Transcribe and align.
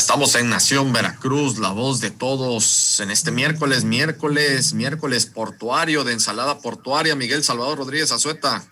Estamos 0.00 0.34
en 0.34 0.48
Nación 0.48 0.94
Veracruz, 0.94 1.58
la 1.58 1.72
voz 1.72 2.00
de 2.00 2.10
todos, 2.10 3.00
en 3.00 3.10
este 3.10 3.30
miércoles, 3.30 3.84
miércoles, 3.84 4.72
miércoles 4.72 5.26
portuario 5.26 6.04
de 6.04 6.14
ensalada 6.14 6.58
portuaria. 6.60 7.14
Miguel 7.14 7.44
Salvador 7.44 7.76
Rodríguez 7.76 8.10
Azueta. 8.10 8.64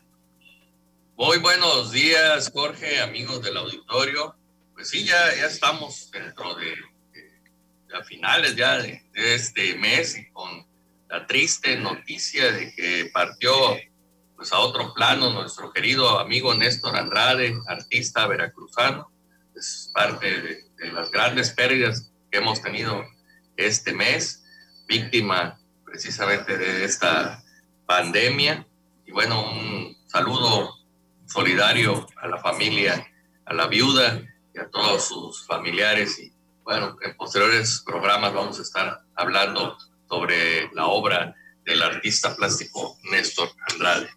Muy 1.18 1.36
buenos 1.36 1.92
días, 1.92 2.50
Jorge, 2.50 3.02
amigos 3.02 3.42
del 3.42 3.58
auditorio. 3.58 4.36
Pues 4.72 4.88
sí, 4.88 5.04
ya, 5.04 5.34
ya 5.36 5.48
estamos 5.48 6.10
dentro 6.10 6.54
de, 6.54 6.74
a 7.94 8.02
finales 8.04 8.56
ya 8.56 8.78
de, 8.78 9.04
este 9.12 9.76
mes 9.76 10.16
y 10.16 10.30
con 10.30 10.66
la 11.10 11.26
triste 11.26 11.76
noticia 11.76 12.50
de 12.52 12.74
que 12.74 13.10
partió 13.12 13.52
pues 14.34 14.50
a 14.54 14.60
otro 14.60 14.94
plano 14.94 15.30
nuestro 15.34 15.74
querido 15.74 16.18
amigo 16.18 16.54
Néstor 16.54 16.96
Andrade, 16.96 17.54
artista 17.66 18.26
veracruzano. 18.26 19.12
Es 19.54 19.90
parte 19.92 20.40
de 20.40 20.67
de 20.78 20.92
las 20.92 21.10
grandes 21.10 21.50
pérdidas 21.50 22.10
que 22.30 22.38
hemos 22.38 22.62
tenido 22.62 23.04
este 23.56 23.92
mes, 23.92 24.44
víctima 24.86 25.58
precisamente 25.84 26.56
de 26.56 26.84
esta 26.84 27.42
pandemia. 27.86 28.66
Y 29.06 29.12
bueno, 29.12 29.50
un 29.50 29.96
saludo 30.06 30.78
solidario 31.26 32.06
a 32.16 32.28
la 32.28 32.38
familia, 32.38 33.06
a 33.44 33.54
la 33.54 33.66
viuda 33.66 34.22
y 34.54 34.58
a 34.58 34.68
todos 34.68 35.08
sus 35.08 35.46
familiares. 35.46 36.18
Y 36.18 36.32
bueno, 36.62 36.96
en 37.02 37.16
posteriores 37.16 37.82
programas 37.84 38.32
vamos 38.32 38.58
a 38.58 38.62
estar 38.62 39.02
hablando 39.14 39.76
sobre 40.08 40.70
la 40.72 40.86
obra 40.86 41.34
del 41.64 41.82
artista 41.82 42.34
plástico 42.34 42.98
Néstor 43.10 43.50
Andrade. 43.70 44.08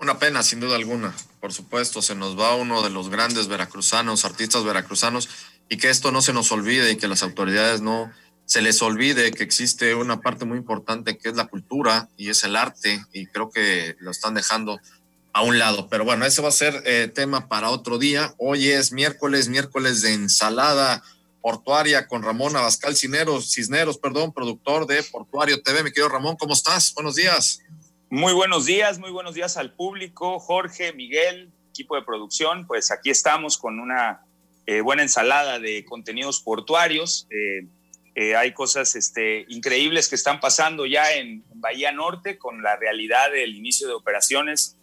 Una 0.00 0.18
pena, 0.18 0.42
sin 0.42 0.60
duda 0.60 0.76
alguna. 0.76 1.14
Por 1.40 1.52
supuesto, 1.52 2.02
se 2.02 2.14
nos 2.14 2.38
va 2.38 2.54
uno 2.54 2.82
de 2.82 2.90
los 2.90 3.08
grandes 3.08 3.48
veracruzanos, 3.48 4.24
artistas 4.24 4.64
veracruzanos, 4.64 5.28
y 5.68 5.76
que 5.76 5.90
esto 5.90 6.12
no 6.12 6.22
se 6.22 6.32
nos 6.32 6.52
olvide 6.52 6.92
y 6.92 6.96
que 6.96 7.08
las 7.08 7.22
autoridades 7.22 7.80
no 7.80 8.12
se 8.44 8.62
les 8.62 8.80
olvide 8.80 9.30
que 9.32 9.42
existe 9.42 9.94
una 9.94 10.22
parte 10.22 10.46
muy 10.46 10.56
importante 10.56 11.18
que 11.18 11.28
es 11.28 11.36
la 11.36 11.48
cultura 11.48 12.08
y 12.16 12.30
es 12.30 12.44
el 12.44 12.56
arte, 12.56 13.04
y 13.12 13.26
creo 13.26 13.50
que 13.50 13.96
lo 13.98 14.10
están 14.10 14.34
dejando 14.34 14.80
a 15.32 15.42
un 15.42 15.58
lado. 15.58 15.88
Pero 15.88 16.04
bueno, 16.04 16.24
ese 16.24 16.42
va 16.42 16.48
a 16.48 16.52
ser 16.52 16.82
eh, 16.86 17.10
tema 17.12 17.48
para 17.48 17.70
otro 17.70 17.98
día. 17.98 18.34
Hoy 18.38 18.68
es 18.68 18.92
miércoles, 18.92 19.48
miércoles 19.48 20.00
de 20.00 20.14
ensalada 20.14 21.02
portuaria 21.42 22.06
con 22.06 22.22
Ramón 22.22 22.56
Abascal 22.56 22.96
Cisneros, 22.96 23.52
Cisneros, 23.52 23.98
perdón, 23.98 24.32
productor 24.32 24.86
de 24.86 25.02
Portuario 25.02 25.60
TV. 25.62 25.82
Mi 25.82 25.90
querido 25.90 26.08
Ramón, 26.08 26.36
¿cómo 26.36 26.54
estás? 26.54 26.94
Buenos 26.94 27.16
días. 27.16 27.60
Muy 28.10 28.32
buenos 28.32 28.64
días, 28.64 28.98
muy 28.98 29.10
buenos 29.10 29.34
días 29.34 29.58
al 29.58 29.74
público, 29.74 30.38
Jorge, 30.38 30.94
Miguel, 30.94 31.52
equipo 31.68 31.94
de 31.94 32.00
producción. 32.00 32.66
Pues 32.66 32.90
aquí 32.90 33.10
estamos 33.10 33.58
con 33.58 33.78
una 33.78 34.22
eh, 34.64 34.80
buena 34.80 35.02
ensalada 35.02 35.58
de 35.58 35.84
contenidos 35.84 36.40
portuarios. 36.40 37.28
Eh, 37.28 37.66
eh, 38.14 38.34
hay 38.34 38.54
cosas 38.54 38.96
este, 38.96 39.44
increíbles 39.48 40.08
que 40.08 40.14
están 40.14 40.40
pasando 40.40 40.86
ya 40.86 41.12
en, 41.12 41.44
Bahía 41.52 41.92
Norte 41.92 42.38
con 42.38 42.62
la 42.62 42.76
realidad 42.76 43.30
del 43.30 43.54
inicio 43.54 43.86
de 43.86 43.92
operaciones. 43.92 44.78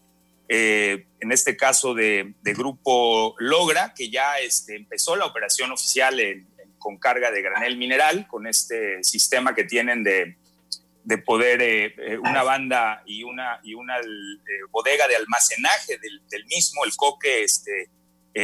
en 0.48 1.32
este 1.32 1.58
caso 1.58 1.96
de, 1.96 2.36
Grupo 2.44 3.34
Logra, 3.40 3.96
que 3.96 4.12
ya 4.12 4.38
este, 4.38 4.76
empezó 4.76 5.16
la 5.16 5.26
operación 5.26 5.72
oficial 5.72 6.22
con 6.78 7.00
carga 7.00 7.32
de 7.32 7.42
granel 7.42 7.76
mineral, 7.78 8.28
con 8.28 8.46
este 8.46 9.04
sistema 9.04 9.56
que 9.56 9.64
tienen 9.64 10.04
de, 10.04 10.38
de 11.06 11.20
poder 11.20 11.62
eh, 11.62 11.94
eh, 12.00 12.18
una 12.18 12.42
banda 12.42 13.04
y 13.06 13.24
una, 13.24 13.60
y 13.64 13.76
una 13.76 13.98
eh, 14.00 14.04
bodega 14.72 15.08
de 15.08 15.16
almacenaje 15.16 16.00
del, 16.00 16.46
mismo, 16.48 16.84
el 16.84 16.96
coque, 16.96 17.44
este, 17.44 17.90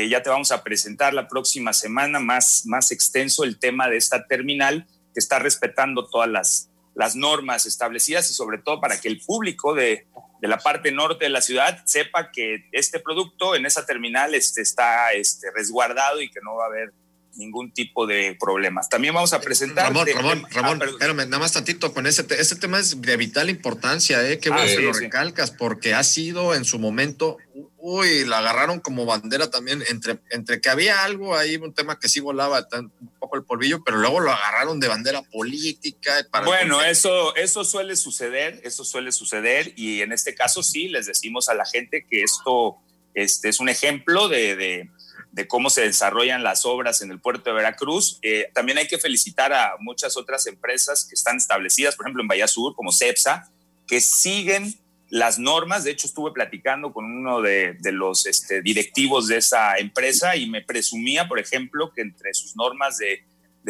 ya 0.10 0.24
te 0.24 0.30
vamos 0.30 0.52
a 0.54 0.64
presentar 0.64 1.14
la 1.14 1.28
próxima 1.28 1.74
semana 1.74 2.20
más, 2.20 2.64
más 2.66 2.92
extenso 2.92 3.44
el 3.44 3.60
tema 3.60 3.90
de 3.90 3.98
esta 3.98 4.26
terminal 4.26 4.88
que 5.14 5.20
está 5.20 5.38
respetando 5.38 6.08
todas 6.08 6.30
las, 6.30 6.70
las 6.96 7.16
normas 7.18 7.66
establecidas 7.66 8.30
y 8.30 8.34
sobre 8.34 8.60
todo 8.60 8.80
para 8.80 9.02
que 9.02 9.10
el 9.10 9.20
público 9.20 9.74
de, 9.74 10.08
de, 10.40 10.48
la 10.48 10.60
parte 10.60 10.94
norte 10.94 11.26
de 11.26 11.30
la 11.30 11.42
ciudad 11.42 11.82
sepa 11.84 12.32
que 12.32 12.70
este 12.72 13.02
producto 13.02 13.54
en 13.54 13.66
esa 13.66 13.86
terminal 13.86 14.34
este, 14.34 14.62
está 14.62 15.12
este, 15.12 15.52
resguardado 15.52 16.22
y 16.22 16.30
que 16.30 16.40
no 16.42 16.56
va 16.56 16.66
a 16.66 16.68
haber 16.68 16.94
ningún 17.36 17.72
tipo 17.74 18.08
de 18.08 18.36
problemas. 18.40 18.90
También 18.90 19.14
vamos 19.14 19.34
a 19.34 19.42
presentar... 19.42 19.88
Ramón, 19.88 20.08
Ramón, 20.14 20.46
Ramón, 20.52 20.82
ah, 20.82 20.86
espérame, 20.86 21.26
nada 21.26 21.40
más 21.40 21.54
tantito 21.54 21.94
con 21.94 22.08
ese, 22.08 22.26
ese 22.38 22.56
tema 22.56 22.80
es 22.80 23.02
de 23.02 23.18
vital 23.18 23.50
importancia, 23.50 24.28
¿eh? 24.30 24.40
Qué 24.40 24.50
bueno 24.50 24.66
ah, 24.66 24.76
que 24.76 24.82
lo 24.82 24.94
recalcas, 24.94 25.52
porque 25.52 25.94
ha 25.94 26.04
sido 26.04 26.54
en 26.54 26.66
su 26.66 26.80
momento, 26.80 27.38
uy, 27.78 28.26
la 28.26 28.40
agarraron 28.40 28.80
como 28.80 29.06
bandera 29.06 29.50
también, 29.50 29.84
entre, 29.90 30.20
entre 30.30 30.62
que 30.62 30.70
había 30.70 31.04
algo 31.04 31.36
ahí, 31.36 31.56
un 31.58 31.74
tema 31.74 32.00
que 32.00 32.10
sí 32.10 32.20
volaba 32.20 32.68
un 32.74 32.92
poco 33.20 33.38
el 33.38 33.44
polvillo, 33.44 33.84
pero 33.84 33.98
luego 33.98 34.20
lo 34.20 34.32
agarraron 34.32 34.80
de 34.80 34.88
bandera 34.88 35.22
política. 35.22 36.26
Para 36.32 36.46
bueno, 36.46 36.82
eso, 36.82 37.36
eso 37.36 37.64
suele 37.64 37.96
suceder, 37.96 38.62
eso 38.64 38.84
suele 38.84 39.12
suceder, 39.12 39.74
y 39.76 40.02
en 40.02 40.12
este 40.12 40.36
caso 40.36 40.64
sí, 40.64 40.88
les 40.88 41.06
decimos 41.06 41.50
a 41.50 41.54
la 41.54 41.66
gente 41.66 42.06
que 42.10 42.24
esto 42.24 42.78
este, 43.14 43.50
es 43.50 43.60
un 43.60 43.70
ejemplo 43.70 44.30
de 44.30 44.56
de 44.56 44.90
cómo 45.48 45.70
se 45.70 45.82
desarrollan 45.82 46.44
las 46.44 46.66
obras 46.66 47.02
en 47.02 47.12
el 47.12 47.20
puerto 47.20 47.50
de 47.50 47.56
Veracruz. 47.56 48.20
Eh, 48.22 48.50
también 48.54 48.78
hay 48.78 48.88
que 48.88 48.98
felicitar 48.98 49.54
a 49.54 49.76
muchas 49.80 50.18
otras 50.18 50.46
empresas 50.48 51.06
que 51.06 51.16
están 51.16 51.38
establecidas, 51.38 51.96
por 51.96 52.06
ejemplo, 52.06 52.22
en 52.22 52.28
Bahía 52.28 52.48
Sur, 52.48 52.76
como 52.76 52.92
CEPSA, 52.92 53.50
que 53.88 54.02
siguen 54.02 54.76
las 55.10 55.40
normas. 55.40 55.84
De 55.84 55.92
hecho, 55.92 56.08
estuve 56.08 56.32
platicando 56.32 56.92
con 56.92 57.06
uno 57.06 57.42
de, 57.42 57.78
los 57.92 58.26
este, 58.26 58.62
directivos 58.62 59.28
de 59.28 59.38
esa 59.38 59.78
empresa 59.78 60.36
y 60.36 60.50
me 60.50 60.62
presumía, 60.62 61.28
por 61.28 61.40
ejemplo, 61.40 61.94
que 61.94 62.02
entre 62.02 62.34
sus 62.34 62.56
normas 62.56 62.98
de, 62.98 63.24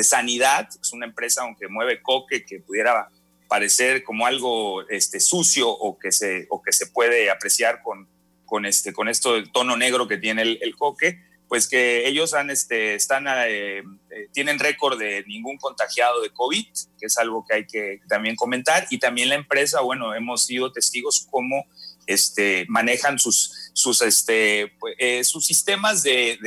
sanidad, 0.03 0.67
es 0.81 0.93
una 0.93 1.05
empresa 1.05 1.41
aunque 1.43 1.67
mueve 1.67 2.01
coque, 2.01 2.43
que 2.43 2.59
pudiera 2.59 3.09
parecer 3.47 4.03
como 4.03 4.25
algo 4.25 4.87
este, 4.87 5.19
sucio 5.19 5.69
o 5.69 5.99
que, 5.99 6.11
se, 6.11 6.47
o 6.49 6.61
que 6.61 6.71
se 6.71 6.87
puede 6.87 7.29
apreciar 7.29 7.83
con, 7.83 8.07
con, 8.45 8.65
este, 8.65 8.93
con 8.93 9.09
esto 9.09 9.33
del 9.33 9.51
tono 9.51 9.75
negro 9.77 10.07
que 10.07 10.17
tiene 10.17 10.41
el 10.41 10.75
coque, 10.75 11.19
pues 11.51 11.67
que 11.67 12.07
ellos 12.07 12.33
han, 12.33 12.49
este, 12.49 12.95
están, 12.95 13.25
eh, 13.27 13.79
eh, 13.79 13.83
tienen 14.31 14.57
récord 14.57 14.97
de 14.97 15.25
ningún 15.27 15.57
contagiado 15.57 16.21
de 16.21 16.29
COVID, 16.29 16.65
que 16.97 17.05
es 17.05 17.17
algo 17.17 17.45
que 17.45 17.53
hay 17.53 17.67
que 17.67 17.99
también 18.07 18.37
comentar, 18.37 18.87
y 18.89 18.99
también 18.99 19.27
la 19.27 19.35
empresa, 19.35 19.81
bueno, 19.81 20.15
hemos 20.15 20.45
sido 20.45 20.71
testigos 20.71 21.27
cómo 21.29 21.65
este, 22.07 22.65
manejan 22.69 23.19
sus, 23.19 23.69
sus, 23.73 24.01
este, 24.01 24.71
pues, 24.79 24.95
eh, 24.97 25.25
sus 25.25 25.45
sistemas 25.45 26.03
de, 26.03 26.39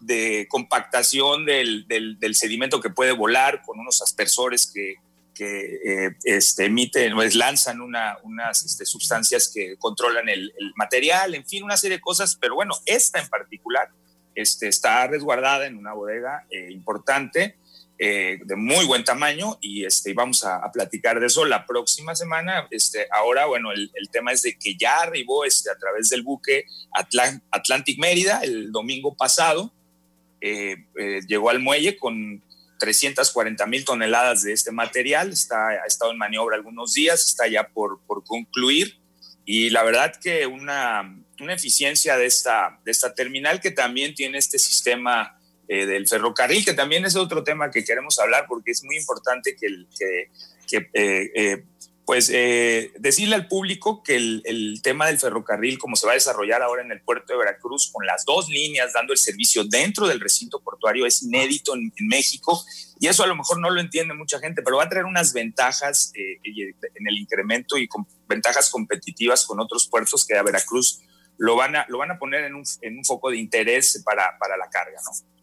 de, 0.00 0.46
compactación 0.48 1.44
del, 1.44 1.86
del, 1.86 2.34
sedimento 2.34 2.80
que 2.80 2.88
puede 2.88 3.12
volar 3.12 3.60
con 3.60 3.78
unos 3.78 4.00
aspersores 4.00 4.72
que, 4.72 4.94
que 5.34 6.16
este, 6.24 6.64
emiten, 6.64 7.12
pues 7.12 7.34
lanzan 7.34 7.82
una, 7.82 8.16
unas 8.22 8.64
este, 8.64 8.86
sustancias 8.86 9.52
que 9.54 9.76
controlan 9.76 10.30
el, 10.30 10.50
el, 10.58 10.72
material, 10.76 11.34
en 11.34 11.44
fin, 11.44 11.62
una 11.62 11.76
serie 11.76 11.98
de 11.98 12.02
cosas, 12.02 12.38
pero 12.40 12.54
bueno, 12.54 12.72
esta 12.86 13.20
en 13.20 13.28
particular 13.28 13.90
este, 14.34 14.68
está 14.68 15.06
resguardada 15.06 15.66
en 15.66 15.76
una 15.76 15.92
bodega 15.92 16.46
eh, 16.50 16.68
importante, 16.70 17.56
eh, 17.98 18.38
de 18.44 18.56
muy 18.56 18.84
buen 18.86 19.04
tamaño, 19.04 19.56
y 19.60 19.84
este, 19.84 20.12
vamos 20.14 20.44
a, 20.44 20.70
platicar 20.72 21.20
de 21.20 21.26
eso 21.26 21.44
la 21.44 21.64
próxima 21.64 22.14
semana. 22.14 22.66
Este, 22.70 23.06
ahora, 23.12 23.46
bueno, 23.46 23.70
el, 23.72 23.90
tema 24.10 24.32
es 24.32 24.42
de 24.42 24.58
que 24.58 24.74
ya 24.76 25.00
arribó 25.00 25.44
este, 25.44 25.70
a 25.70 25.78
través 25.78 26.08
del 26.08 26.22
buque 26.22 26.66
Atlantic 27.50 27.98
Mérida 27.98 28.40
el 28.42 28.72
domingo 28.72 29.14
pasado, 29.14 29.72
eh, 30.40 30.76
llegó 31.26 31.50
al 31.50 31.60
muelle 31.60 31.96
con 31.96 32.42
340 32.80 33.64
mil 33.66 33.84
toneladas 33.84 34.42
de 34.42 34.52
este 34.52 34.72
material, 34.72 35.30
está, 35.30 35.68
ha 35.68 35.86
estado 35.86 36.10
en 36.10 36.18
maniobra 36.18 36.56
algunos 36.56 36.92
días, 36.94 37.24
está 37.24 37.46
ya 37.46 37.68
por, 37.68 38.00
por 38.06 38.24
concluir, 38.24 38.98
y 39.44 39.70
la 39.70 39.82
verdad 39.84 40.14
que 40.20 40.46
una 40.46 41.23
una 41.40 41.54
eficiencia 41.54 42.16
de 42.16 42.26
esta, 42.26 42.80
de 42.84 42.90
esta 42.90 43.14
terminal 43.14 43.60
que 43.60 43.70
también 43.70 44.14
tiene 44.14 44.38
este 44.38 44.58
sistema 44.58 45.38
eh, 45.66 45.86
del 45.86 46.06
ferrocarril, 46.06 46.62
que 46.62 46.74
también 46.74 47.06
es 47.06 47.16
otro 47.16 47.42
tema 47.42 47.70
que 47.70 47.84
queremos 47.84 48.18
hablar 48.18 48.44
porque 48.46 48.70
es 48.70 48.84
muy 48.84 48.98
importante 48.98 49.56
que, 49.56 49.66
eh, 50.92 51.30
eh, 51.34 51.64
pues 52.04 52.28
decirle 52.28 53.34
al 53.34 53.48
público 53.48 54.02
que 54.02 54.16
el, 54.16 54.80
tema 54.82 55.06
del 55.06 55.18
ferrocarril, 55.18 55.78
como 55.78 55.96
se 55.96 56.04
va 56.04 56.12
a 56.12 56.16
desarrollar 56.16 56.60
ahora 56.60 56.82
en 56.82 56.92
el 56.92 57.00
puerto 57.00 57.32
de 57.32 57.38
Veracruz, 57.38 57.90
con 57.90 58.04
las 58.04 58.26
dos 58.26 58.50
líneas 58.50 58.92
dando 58.92 59.14
el 59.14 59.18
servicio 59.18 59.64
dentro 59.64 60.06
del 60.06 60.20
recinto 60.20 60.60
portuario, 60.60 61.06
es 61.06 61.22
inédito 61.22 61.74
en, 61.74 61.90
México 62.08 62.62
y 63.00 63.06
eso 63.06 63.24
a 63.24 63.26
lo 63.26 63.34
mejor 63.34 63.58
no 63.58 63.70
lo 63.70 63.80
entiende 63.80 64.12
mucha 64.12 64.38
gente, 64.40 64.60
pero 64.60 64.76
va 64.76 64.84
a 64.84 64.88
traer 64.90 65.06
unas 65.06 65.32
ventajas 65.32 66.12
en 66.14 67.08
el 67.08 67.16
incremento 67.16 67.78
y 67.78 67.88
con 67.88 68.06
ventajas 68.28 68.68
competitivas 68.68 69.46
con 69.46 69.60
otros 69.60 69.88
puertos 69.88 70.26
que 70.26 70.36
a 70.36 70.42
Veracruz 70.42 71.00
lo 71.38 71.56
van 71.56 71.76
a, 71.76 71.86
lo 71.88 71.98
van 71.98 72.10
a 72.10 72.18
poner 72.18 72.44
en 72.44 72.54
un, 72.54 72.64
en 72.82 72.98
un 72.98 73.04
foco 73.04 73.30
de 73.30 73.36
interés 73.36 74.02
para, 74.04 74.38
para 74.38 74.56
la 74.56 74.68
carga, 74.68 75.00
¿no? 75.04 75.34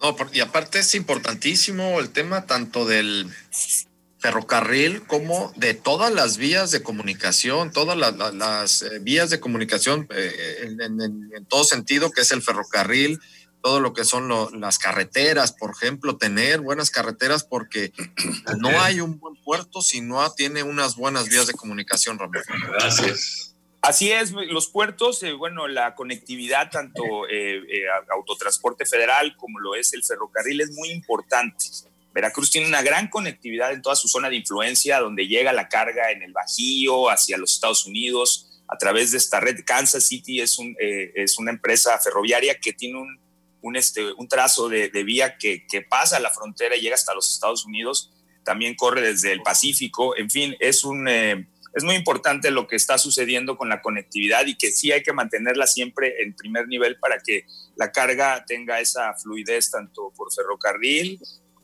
No, 0.00 0.16
y 0.32 0.40
aparte 0.40 0.78
es 0.78 0.94
importantísimo 0.94 1.98
el 1.98 2.10
tema 2.10 2.46
tanto 2.46 2.86
del 2.86 3.28
ferrocarril 4.18 5.02
como 5.06 5.52
de 5.56 5.74
todas 5.74 6.12
las 6.12 6.36
vías 6.36 6.70
de 6.70 6.82
comunicación, 6.82 7.72
todas 7.72 7.96
las, 7.96 8.82
eh, 8.82 8.98
vías 9.00 9.30
de 9.30 9.40
comunicación 9.40 10.06
eh, 10.10 10.76
en, 10.78 11.44
todo 11.46 11.64
sentido, 11.64 12.10
que 12.10 12.22
es 12.22 12.32
el 12.32 12.42
ferrocarril, 12.42 13.20
todo 13.62 13.80
lo 13.80 13.92
que 13.92 14.04
son 14.04 14.28
las 14.60 14.78
carreteras, 14.78 15.52
por 15.52 15.70
ejemplo, 15.70 16.16
tener 16.16 16.60
buenas 16.60 16.90
carreteras 16.90 17.44
porque 17.44 17.92
no 18.58 18.80
hay 18.80 19.00
un 19.00 19.18
buen 19.18 19.34
puerto 19.42 19.82
si 19.82 20.00
no 20.00 20.28
tiene 20.32 20.62
unas 20.62 20.96
buenas 20.96 21.28
vías 21.28 21.46
de 21.46 21.54
comunicación, 21.54 22.18
Ramón. 22.18 22.42
Gracias. 22.72 23.47
Así 23.80 24.10
es, 24.10 24.32
los 24.32 24.68
puertos, 24.68 25.22
eh, 25.22 25.32
bueno, 25.32 25.68
la 25.68 25.94
conectividad, 25.94 26.70
tanto 26.70 27.02
eh, 27.30 27.58
eh, 27.58 27.84
autotransporte 28.12 28.84
federal 28.84 29.36
como 29.36 29.60
lo 29.60 29.74
es 29.74 29.92
el 29.92 30.04
ferrocarril, 30.04 30.60
es 30.60 30.72
muy 30.72 30.90
importante. 30.90 31.64
Veracruz 32.12 32.50
tiene 32.50 32.66
una 32.66 32.82
gran 32.82 33.08
conectividad 33.08 33.72
en 33.72 33.82
toda 33.82 33.94
su 33.94 34.08
zona 34.08 34.28
de 34.28 34.36
influencia, 34.36 34.98
donde 34.98 35.28
llega 35.28 35.52
la 35.52 35.68
carga 35.68 36.10
en 36.10 36.22
el 36.22 36.32
Bajío, 36.32 37.10
hacia 37.10 37.38
los 37.38 37.54
Estados 37.54 37.86
Unidos, 37.86 38.62
a 38.66 38.76
través 38.76 39.12
de 39.12 39.18
esta 39.18 39.38
red. 39.38 39.60
Kansas 39.64 40.06
City 40.06 40.40
es, 40.40 40.58
un, 40.58 40.74
es 40.80 41.38
una 41.38 41.52
empresa 41.52 41.96
ferroviaria 42.00 42.58
que 42.58 42.72
tiene 42.72 42.98
un, 42.98 43.20
un, 43.62 43.76
este, 43.76 44.12
un 44.14 44.26
trazo 44.26 44.68
de, 44.68 44.88
de 44.88 45.04
vía 45.04 45.38
que, 45.38 45.64
que, 45.66 45.82
pasa 45.82 46.18
la 46.18 46.30
frontera 46.30 46.74
y 46.76 46.80
llega 46.80 46.96
hasta 46.96 47.14
los 47.14 47.32
Estados 47.32 47.64
Unidos. 47.66 48.10
También 48.42 48.74
corre 48.74 49.02
desde 49.02 49.32
el 49.32 49.42
Pacífico. 49.42 50.16
En 50.16 50.28
fin, 50.28 50.56
es 50.58 50.82
un 50.82 51.06
es 51.74 51.84
muy 51.84 51.94
importante 51.94 52.50
lo 52.50 52.66
que 52.66 52.76
está 52.76 52.98
sucediendo 52.98 53.56
con 53.56 53.68
la 53.68 53.80
conectividad 53.82 54.46
y 54.46 54.56
que 54.56 54.70
sí 54.70 54.92
hay 54.92 55.02
que 55.02 55.12
mantenerla 55.12 55.66
siempre 55.66 56.22
en 56.22 56.34
primer 56.34 56.66
nivel 56.68 56.98
para 56.98 57.18
que 57.20 57.46
la 57.76 57.92
carga 57.92 58.44
tenga 58.46 58.80
esa 58.80 59.14
fluidez 59.14 59.70
tanto 59.70 60.12
por 60.16 60.32
ferrocarril 60.32 61.20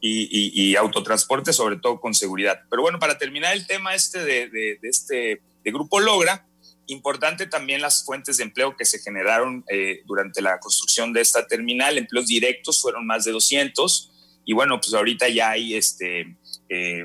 y, 0.07 0.77
autotransporte, 0.77 1.55
sobre 1.55 1.77
todo 1.77 1.99
con 1.99 2.13
seguridad. 2.13 2.61
Pero 2.69 2.83
bueno, 2.83 2.99
para 2.99 3.17
terminar 3.17 3.55
el 3.55 3.67
tema 3.67 3.95
este 3.95 4.23
de, 4.23 4.79
este 4.83 5.41
de 5.65 5.71
Grupo 5.71 5.99
Logra, 5.99 6.47
importante 6.87 7.47
también 7.47 7.81
las 7.81 8.05
fuentes 8.05 8.37
de 8.37 8.45
empleo 8.45 8.77
que 8.77 8.85
se 8.85 8.99
generaron 8.99 9.65
eh, 9.71 10.03
durante 10.05 10.43
la 10.43 10.61
construcción 10.61 11.15
de 11.15 11.23
esta 11.23 11.47
terminal, 11.47 11.97
empleos 11.97 12.27
directos 12.27 12.83
fueron 12.83 13.07
más 13.07 13.25
de 13.25 13.33
200 13.33 14.11
y 14.45 14.53
bueno, 14.53 14.79
pues 14.79 14.93
ahorita 14.93 15.29
ya 15.29 15.51
hay 15.51 15.75
este... 15.75 16.37
Eh, 16.69 17.05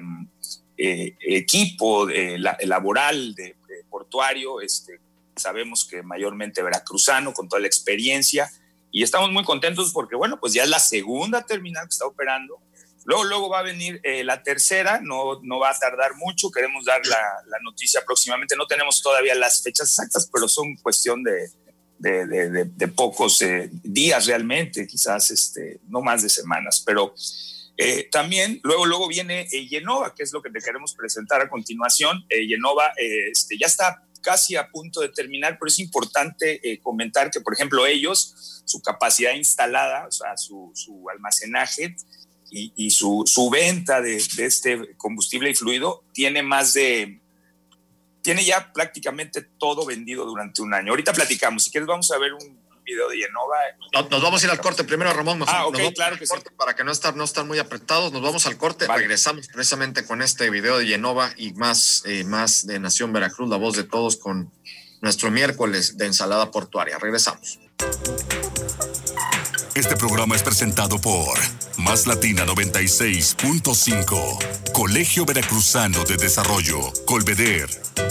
eh, 0.82 1.18
equipo 1.20 2.08
laboral 2.08 3.36
de, 3.36 3.56
portuario, 3.90 4.62
este, 4.62 5.00
sabemos 5.36 5.84
que 5.84 6.04
mayormente 6.04 6.62
veracruzano, 6.62 7.34
con 7.34 7.50
toda 7.50 7.60
la 7.60 7.68
experiencia, 7.68 8.50
y 8.92 9.04
estamos 9.04 9.32
muy 9.32 9.44
contentos 9.44 9.92
porque, 9.92 10.16
bueno, 10.16 10.40
pues 10.40 10.54
ya 10.54 10.64
es 10.64 10.70
la 10.70 10.80
segunda 10.80 11.46
terminal 11.46 11.86
que 11.86 11.94
está 11.94 12.06
operando. 12.06 12.60
Luego, 13.06 13.24
luego 13.24 13.50
va 13.50 13.60
a 13.60 13.64
venir 13.64 14.00
eh, 14.04 14.24
la 14.24 14.42
tercera, 14.42 15.02
no, 15.02 15.42
no 15.44 15.60
va 15.60 15.72
a 15.72 15.80
tardar 15.80 16.16
mucho, 16.16 16.50
queremos 16.52 16.86
dar 16.86 17.02
la, 17.06 17.58
noticia 17.62 18.02
próximamente, 18.06 18.56
no 18.56 18.68
tenemos 18.68 19.02
todavía 19.02 19.36
las 19.36 19.62
fechas 19.62 19.90
exactas, 19.90 20.30
pero 20.32 20.48
son 20.48 20.76
cuestión 20.78 21.24
de, 21.24 21.50
de, 22.00 22.88
pocos 22.88 23.42
eh, 23.42 23.70
días 23.84 24.28
realmente, 24.28 24.88
quizás 24.88 25.32
este, 25.32 25.80
no 25.90 26.02
más 26.02 26.24
de 26.24 26.30
semanas, 26.30 26.82
pero 26.86 27.14
eh, 27.82 28.10
también 28.12 28.60
luego, 28.64 28.86
luego 28.86 29.08
viene 29.08 29.48
eh, 29.54 29.66
Yenova, 29.70 30.14
que 30.14 30.24
es 30.24 30.34
lo 30.34 30.42
que 30.42 30.50
te 30.50 30.60
queremos 30.60 30.94
presentar 30.94 31.40
a 31.40 31.48
continuación. 31.48 32.26
Eh, 32.28 32.46
Yenova 32.46 32.92
este, 32.98 33.58
ya 33.58 33.68
está 33.68 34.04
casi 34.22 34.58
a 34.58 34.68
punto 34.68 35.00
de 35.00 35.08
terminar, 35.08 35.58
pero 35.58 35.70
es 35.70 35.80
importante 35.80 36.60
comentar 36.84 37.32
que, 37.32 37.40
por 37.40 37.54
ejemplo, 37.54 37.86
ellos, 37.86 38.62
su 38.66 38.82
capacidad 38.82 39.34
instalada, 39.34 40.08
o 40.08 40.12
sea, 40.12 40.36
su, 40.36 40.74
almacenaje 41.10 41.96
y, 42.52 42.90
su, 42.92 43.50
venta 43.50 44.02
de, 44.02 44.22
de, 44.36 44.46
este 44.46 44.98
combustible 44.98 45.50
y 45.50 45.56
fluido 45.56 46.04
tiene 46.12 46.44
más 46.44 46.74
de, 46.74 47.22
tiene 48.22 48.44
ya 48.44 48.74
prácticamente 48.74 49.42
todo 49.58 49.86
vendido 49.86 50.26
durante 50.26 50.62
un 50.62 50.74
año. 50.74 50.92
Ahorita 50.92 51.14
platicamos, 51.14 51.64
si 51.64 51.72
quieres 51.72 51.88
vamos 51.88 52.12
a 52.12 52.18
ver 52.18 52.34
un, 52.34 52.59
video 52.90 53.10
de 53.10 53.18
Yenova. 53.18 54.08
nos 54.10 54.22
vamos 54.22 54.42
a 54.42 54.46
ir 54.46 54.52
al 54.52 54.60
corte 54.60 54.84
primero, 54.84 55.14
Ramón. 55.14 55.44
ah, 55.48 55.68
ok, 55.68 55.78
claro 55.96 56.18
que 56.18 56.26
sí. 56.26 56.34
Para 56.58 56.76
que 56.76 56.84
no 56.84 56.92
estar, 56.92 57.16
no 57.16 57.24
estar 57.24 57.46
muy 57.46 57.60
apretados, 57.60 58.12
nos 58.12 58.22
vamos 58.22 58.46
al 58.46 58.58
corte. 58.58 58.88
Regresamos 58.88 59.48
precisamente 59.48 60.06
con 60.06 60.22
este 60.22 60.50
video 60.50 60.78
de 60.78 60.88
Yenova 60.88 61.32
y 61.38 61.54
más, 61.54 62.04
eh, 62.06 62.24
más 62.24 62.66
de 62.66 62.80
Nación 62.80 63.14
Veracruz, 63.14 63.50
la 63.50 63.58
voz 63.58 63.76
de 63.76 63.84
todos, 63.84 64.18
con 64.18 64.52
nuestro 65.02 65.32
miércoles 65.32 65.98
de 65.98 66.08
ensalada 66.08 66.52
portuaria. 66.52 66.98
Regresamos. 66.98 67.60
Este 69.76 69.96
programa 69.96 70.36
es 70.36 70.44
presentado 70.44 71.00
por 71.00 71.38
Más 71.78 72.08
Latina 72.08 72.46
96.5, 72.46 74.72
Colegio 74.74 75.26
Veracruzano 75.26 76.04
de 76.04 76.18
Desarrollo, 76.18 76.80
Colveder, 77.06 77.70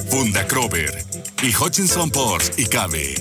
Funda 0.09 0.47
Crover 0.47 1.05
y 1.43 1.55
Hutchinson 1.55 2.11
Ports 2.11 2.53
y 2.57 2.65
Cabe. 2.67 3.17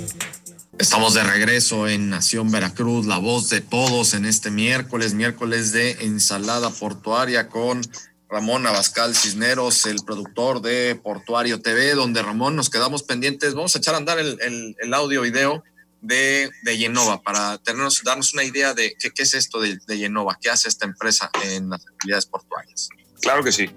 Estamos 0.79 1.15
de 1.15 1.24
regreso 1.24 1.88
en 1.88 2.12
Nación 2.12 2.51
Veracruz, 2.51 3.07
la 3.07 3.18
voz 3.18 3.50
de 3.50 3.62
todos 3.62 4.13
en 4.13 4.25
este 4.25 4.51
miércoles, 4.51 5.15
miércoles 5.15 5.71
de 5.71 5.91
ensalada 6.01 6.69
portuaria 6.69 7.50
con 7.50 7.81
Ramón 8.29 8.68
Abascal 8.68 9.15
Cisneros, 9.15 9.88
el 9.88 10.03
productor 10.06 10.62
de 10.62 10.94
Portuario 10.94 11.62
TV, 11.62 11.95
donde 11.95 12.21
Ramón 12.21 12.56
nos 12.56 12.69
quedamos 12.69 13.01
pendientes. 13.01 13.56
Vamos 13.56 13.75
a 13.75 13.79
echar 13.79 13.95
a 13.95 13.97
andar 13.97 14.19
el, 14.19 14.94
audio 14.94 15.24
video 15.24 15.63
de, 16.01 16.51
de 16.62 16.77
Yenova 16.77 17.23
para 17.23 17.57
tenernos, 17.57 18.03
darnos 18.03 18.35
una 18.35 18.44
idea 18.44 18.75
de 18.75 18.95
qué, 19.00 19.23
es 19.23 19.33
esto 19.33 19.59
de, 19.59 19.80
de 19.88 19.97
Yenova, 19.97 20.38
qué 20.39 20.51
hace 20.51 20.69
esta 20.69 20.85
empresa 20.85 21.31
en 21.44 21.69
las 21.71 21.88
actividades 21.88 22.27
portuarias. 22.27 22.89
Claro 23.19 23.44
que 23.44 23.51
sí. 23.51 23.71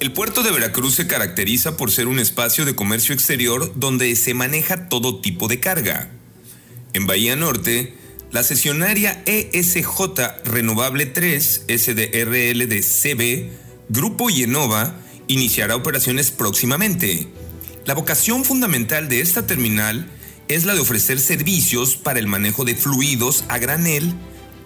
El 0.00 0.12
puerto 0.12 0.42
de 0.42 0.50
Veracruz 0.50 0.94
se 0.94 1.06
caracteriza 1.06 1.76
por 1.76 1.90
ser 1.90 2.08
un 2.08 2.18
espacio 2.18 2.64
de 2.64 2.74
comercio 2.74 3.14
exterior 3.14 3.70
donde 3.76 4.16
se 4.16 4.32
maneja 4.32 4.88
todo 4.88 5.20
tipo 5.20 5.46
de 5.46 5.60
carga. 5.60 6.08
En 6.94 7.06
Bahía 7.06 7.36
Norte, 7.36 7.98
la 8.30 8.42
sesionaria 8.42 9.22
ESJ 9.26 9.84
Renovable 10.46 11.04
3 11.04 11.66
SDRL 11.68 12.66
de 12.66 12.80
CB, 12.80 13.50
Grupo 13.90 14.30
Yenova, 14.30 14.96
iniciará 15.28 15.76
operaciones 15.76 16.30
próximamente. 16.30 17.28
La 17.84 17.92
vocación 17.92 18.46
fundamental 18.46 19.06
de 19.10 19.20
esta 19.20 19.46
terminal 19.46 20.08
es 20.48 20.64
la 20.64 20.72
de 20.72 20.80
ofrecer 20.80 21.20
servicios 21.20 21.96
para 21.96 22.20
el 22.20 22.26
manejo 22.26 22.64
de 22.64 22.74
fluidos 22.74 23.44
a 23.48 23.58
granel, 23.58 24.14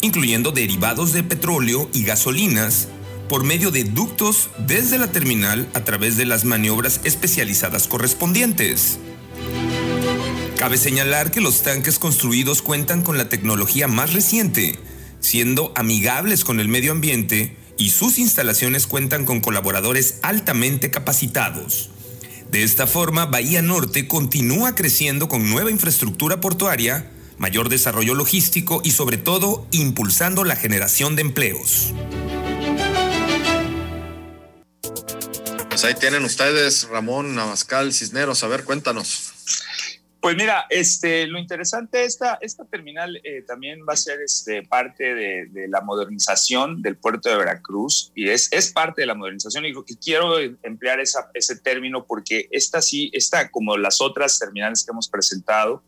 incluyendo 0.00 0.52
derivados 0.52 1.12
de 1.12 1.24
petróleo 1.24 1.90
y 1.92 2.04
gasolinas, 2.04 2.86
por 3.28 3.44
medio 3.44 3.70
de 3.70 3.84
ductos 3.84 4.50
desde 4.58 4.98
la 4.98 5.10
terminal 5.10 5.68
a 5.74 5.84
través 5.84 6.16
de 6.16 6.26
las 6.26 6.44
maniobras 6.44 7.00
especializadas 7.04 7.88
correspondientes. 7.88 8.98
Cabe 10.58 10.76
señalar 10.78 11.30
que 11.30 11.40
los 11.40 11.62
tanques 11.62 11.98
construidos 11.98 12.62
cuentan 12.62 13.02
con 13.02 13.18
la 13.18 13.28
tecnología 13.28 13.88
más 13.88 14.12
reciente, 14.12 14.78
siendo 15.20 15.72
amigables 15.76 16.44
con 16.44 16.60
el 16.60 16.68
medio 16.68 16.92
ambiente 16.92 17.56
y 17.76 17.90
sus 17.90 18.18
instalaciones 18.18 18.86
cuentan 18.86 19.24
con 19.24 19.40
colaboradores 19.40 20.20
altamente 20.22 20.90
capacitados. 20.90 21.90
De 22.50 22.62
esta 22.62 22.86
forma, 22.86 23.26
Bahía 23.26 23.62
Norte 23.62 24.06
continúa 24.06 24.74
creciendo 24.74 25.28
con 25.28 25.50
nueva 25.50 25.70
infraestructura 25.70 26.40
portuaria, 26.40 27.10
mayor 27.36 27.68
desarrollo 27.68 28.14
logístico 28.14 28.80
y 28.84 28.92
sobre 28.92 29.16
todo 29.16 29.66
impulsando 29.72 30.44
la 30.44 30.54
generación 30.54 31.16
de 31.16 31.22
empleos. 31.22 31.92
Pues 35.74 35.84
ahí 35.84 35.94
tienen 35.94 36.22
ustedes, 36.22 36.86
Ramón 36.88 37.34
Navascal 37.34 37.92
Cisneros. 37.92 38.44
A 38.44 38.46
ver, 38.46 38.62
cuéntanos. 38.62 39.32
Pues 40.20 40.36
mira, 40.36 40.66
este, 40.70 41.26
lo 41.26 41.36
interesante, 41.36 42.04
esta, 42.04 42.38
esta 42.40 42.64
terminal 42.64 43.20
eh, 43.24 43.42
también 43.44 43.80
va 43.80 43.94
a 43.94 43.96
ser 43.96 44.20
este, 44.20 44.62
parte 44.62 45.16
de, 45.16 45.66
la 45.66 45.80
modernización 45.80 46.80
del 46.80 46.96
puerto 46.96 47.28
de 47.28 47.38
Veracruz 47.38 48.12
y 48.14 48.28
es, 48.28 48.52
es 48.52 48.70
parte 48.70 49.00
de 49.00 49.06
la 49.08 49.16
modernización. 49.16 49.64
Y 49.66 49.74
quiero 49.96 50.38
emplear 50.38 51.00
ese 51.00 51.56
término 51.56 52.04
porque 52.06 52.46
esta 52.52 52.80
sí, 52.80 53.10
esta 53.12 53.50
como 53.50 53.76
las 53.76 54.00
otras 54.00 54.38
terminales 54.38 54.84
que 54.84 54.92
hemos 54.92 55.08
presentado, 55.08 55.82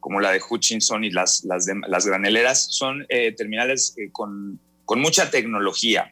como 0.00 0.18
la 0.20 0.32
de 0.32 0.40
Hutchinson 0.40 1.04
y 1.04 1.10
las, 1.10 1.44
las, 1.44 1.66
las 1.88 2.06
graneleras, 2.06 2.68
son 2.70 3.04
eh, 3.10 3.32
terminales 3.32 3.92
eh, 3.98 4.08
con, 4.10 4.58
con 4.86 4.98
mucha 4.98 5.30
tecnología. 5.30 6.10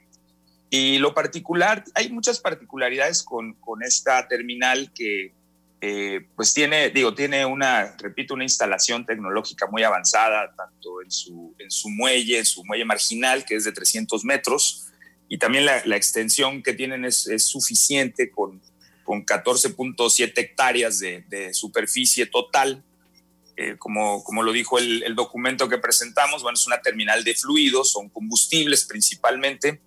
Y 0.71 0.99
lo 0.99 1.15
particular, 1.15 1.85
hay 1.95 2.11
muchas 2.11 2.41
particularidades 2.41 3.23
con, 3.23 3.55
con 3.55 3.83
esta 3.83 4.29
terminal 4.29 4.93
que 4.93 5.33
eh, 5.81 6.27
pues 6.35 6.53
tiene, 6.53 6.91
digo, 6.91 7.15
tiene 7.15 7.47
una, 7.47 7.95
repito, 7.99 8.35
una 8.35 8.43
instalación 8.43 9.07
tecnológica 9.07 9.69
muy 9.69 9.85
avanzada, 9.85 10.53
tanto 10.57 11.03
en 11.03 11.11
su, 11.11 11.55
en 11.59 11.71
su 11.71 11.89
muelle, 11.89 12.39
en 12.39 12.47
su 12.47 12.65
muelle 12.65 12.85
marginal, 12.85 13.45
que 13.45 13.55
es 13.55 13.65
de 13.65 13.73
300 13.73 14.25
metros, 14.25 14.89
y 15.29 15.39
también 15.39 15.67
la, 15.67 15.97
extensión 15.97 16.63
que 16.63 16.73
tienen 16.73 17.05
es, 17.05 17.29
es 17.29 17.45
suficiente 17.45 18.31
con, 18.31 18.61
con 19.05 19.25
14.7 19.25 20.33
hectáreas 20.37 20.99
de, 20.99 21.25
de, 21.29 21.55
superficie 21.55 22.27
total. 22.27 22.83
Eh, 23.57 23.77
como, 23.77 24.23
como 24.23 24.45
lo 24.45 24.53
dijo 24.53 24.79
el, 24.79 25.03
el, 25.03 25.17
documento 25.17 25.69
que 25.69 25.79
presentamos, 25.79 26.43
bueno, 26.43 26.55
es 26.55 26.67
una 26.67 26.81
terminal 26.81 27.25
de 27.25 27.35
fluidos, 27.35 27.91
son 27.91 28.09
combustibles 28.09 28.85
principalmente, 28.85 29.81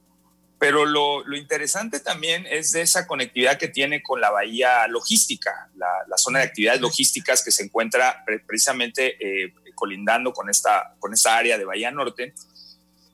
pero 0.61 0.85
lo, 0.85 1.25
lo, 1.25 1.35
interesante 1.35 1.99
también 2.01 2.45
es 2.47 2.71
de 2.71 2.81
esa 2.81 3.07
conectividad 3.07 3.57
que 3.57 3.67
tiene 3.67 4.03
con 4.03 4.21
la 4.21 4.29
bahía 4.29 4.87
logística, 4.87 5.71
la, 5.75 5.89
la 6.07 6.17
zona 6.19 6.37
de 6.37 6.45
actividades 6.45 6.79
logísticas 6.79 7.43
que 7.43 7.49
se 7.49 7.63
encuentra 7.63 8.23
precisamente 8.45 9.17
eh, 9.19 9.55
colindando 9.73 10.31
con 10.33 10.51
esta, 10.51 10.93
con 10.99 11.15
esta 11.15 11.35
área 11.35 11.57
de 11.57 11.65
Bahía 11.65 11.89
Norte. 11.89 12.35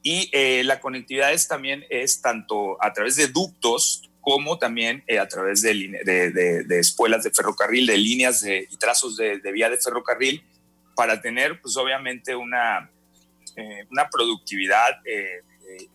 Y 0.04 0.30
eh, 0.34 0.62
la 0.66 0.82
conectividad 0.82 1.32
es, 1.32 1.48
también 1.48 1.86
es 1.90 2.22
tanto 2.22 2.76
a 2.84 2.92
través 2.92 3.16
de 3.16 3.28
ductos 3.28 4.02
como 4.20 4.58
también 4.58 5.06
eh, 5.08 5.18
a 5.18 5.30
través 5.30 5.62
de, 5.62 5.74
de, 6.04 6.32
de, 6.66 6.80
espuelas 6.80 7.24
de 7.24 7.32
ferrocarril, 7.32 7.88
de 7.88 7.98
líneas 7.98 8.44
y 8.46 8.76
trazos 8.76 9.16
de, 9.16 9.40
vía 9.54 9.70
de 9.70 9.78
ferrocarril, 9.78 10.44
para 10.98 11.22
tener, 11.22 11.62
pues 11.62 11.78
obviamente, 11.78 12.36
una, 12.36 12.92
una 13.90 14.10
productividad 14.10 15.00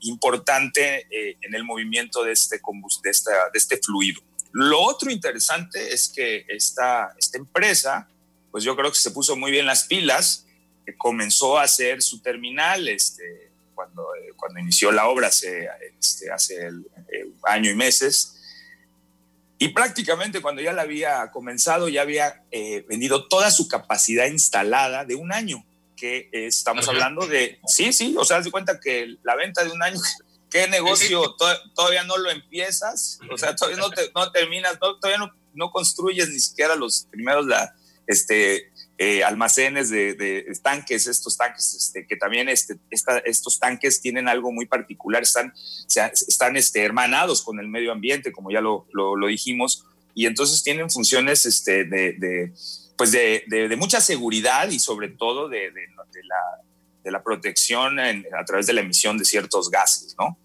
importante 0.00 1.06
en 1.10 1.54
el 1.54 1.64
movimiento 1.64 2.22
de 2.24 2.32
este, 2.32 2.60
de, 3.02 3.10
esta, 3.10 3.30
de 3.30 3.58
este 3.58 3.78
fluido. 3.78 4.22
Lo 4.52 4.80
otro 4.82 5.10
interesante 5.10 5.92
es 5.92 6.08
que 6.08 6.44
esta, 6.48 7.14
esta 7.18 7.38
empresa, 7.38 8.08
pues 8.50 8.64
yo 8.64 8.76
creo 8.76 8.90
que 8.90 8.98
se 8.98 9.10
puso 9.10 9.36
muy 9.36 9.50
bien 9.50 9.66
las 9.66 9.84
pilas, 9.84 10.46
comenzó 10.98 11.58
a 11.58 11.62
hacer 11.62 12.02
su 12.02 12.20
terminal 12.20 12.88
este, 12.88 13.50
cuando, 13.74 14.02
eh, 14.16 14.32
cuando 14.36 14.60
inició 14.60 14.92
la 14.92 15.08
obra 15.08 15.28
hace, 15.28 15.68
este, 15.98 16.30
hace 16.30 16.66
el, 16.66 16.86
eh, 17.12 17.26
año 17.44 17.70
y 17.70 17.74
meses. 17.74 18.38
Y 19.58 19.68
prácticamente 19.68 20.42
cuando 20.42 20.60
ya 20.60 20.72
la 20.72 20.82
había 20.82 21.30
comenzado, 21.30 21.88
ya 21.88 22.02
había 22.02 22.42
eh, 22.50 22.84
vendido 22.88 23.28
toda 23.28 23.50
su 23.50 23.68
capacidad 23.68 24.26
instalada 24.26 25.04
de 25.04 25.14
un 25.14 25.32
año, 25.32 25.64
que 26.02 26.28
estamos 26.32 26.88
hablando 26.88 27.28
de, 27.28 27.60
sí, 27.64 27.92
sí, 27.92 28.16
o 28.18 28.24
sea, 28.24 28.38
haz 28.38 28.44
de 28.44 28.50
cuenta 28.50 28.80
que 28.80 29.18
la 29.22 29.36
venta 29.36 29.62
de 29.62 29.70
un 29.70 29.80
año 29.80 30.00
¿Qué 30.50 30.66
negocio 30.68 31.34
todavía 31.74 32.04
no 32.04 32.18
lo 32.18 32.30
empiezas? 32.30 33.18
O 33.30 33.38
sea, 33.38 33.56
todavía 33.56 33.78
no, 33.80 33.88
no 34.14 34.32
terminas, 34.32 34.78
todavía 34.78 35.16
no, 35.16 35.30
no, 35.54 35.70
construyes 35.70 36.28
ni 36.28 36.38
siquiera 36.40 36.76
los 36.76 37.06
primeros 37.10 37.46
la, 37.46 37.74
este, 38.06 38.70
eh, 38.98 39.24
almacenes 39.24 39.88
de, 39.88 40.44
tanques, 40.62 41.06
estos 41.06 41.38
tanques, 41.38 41.74
este, 41.74 42.06
que 42.06 42.16
también 42.16 42.50
este, 42.50 42.76
estos 42.90 43.58
tanques 43.60 44.02
tienen 44.02 44.28
algo 44.28 44.52
muy 44.52 44.66
particular, 44.66 45.22
están, 45.22 45.54
están 45.88 46.56
este, 46.56 46.82
hermanados 46.82 47.40
con 47.40 47.58
el 47.58 47.68
medio 47.68 47.90
ambiente, 47.90 48.30
como 48.30 48.50
ya 48.50 48.60
lo, 48.60 48.86
lo, 48.92 49.26
dijimos, 49.28 49.86
y 50.14 50.26
entonces 50.26 50.62
tienen 50.62 50.90
funciones 50.90 51.46
este, 51.46 51.84
de, 51.84 52.52
pues 53.02 53.10
de, 53.10 53.76
mucha 53.76 54.00
seguridad 54.00 54.70
y 54.70 54.78
sobre 54.78 55.08
todo 55.08 55.48
de, 55.48 55.72
la 57.02 57.24
protección 57.24 57.98
a 57.98 58.44
través 58.46 58.68
de 58.68 58.74
la 58.74 58.80
emisión 58.80 59.18
de 59.18 59.24
ciertos 59.24 59.70
gases, 59.70 60.14
¿no? 60.20 60.38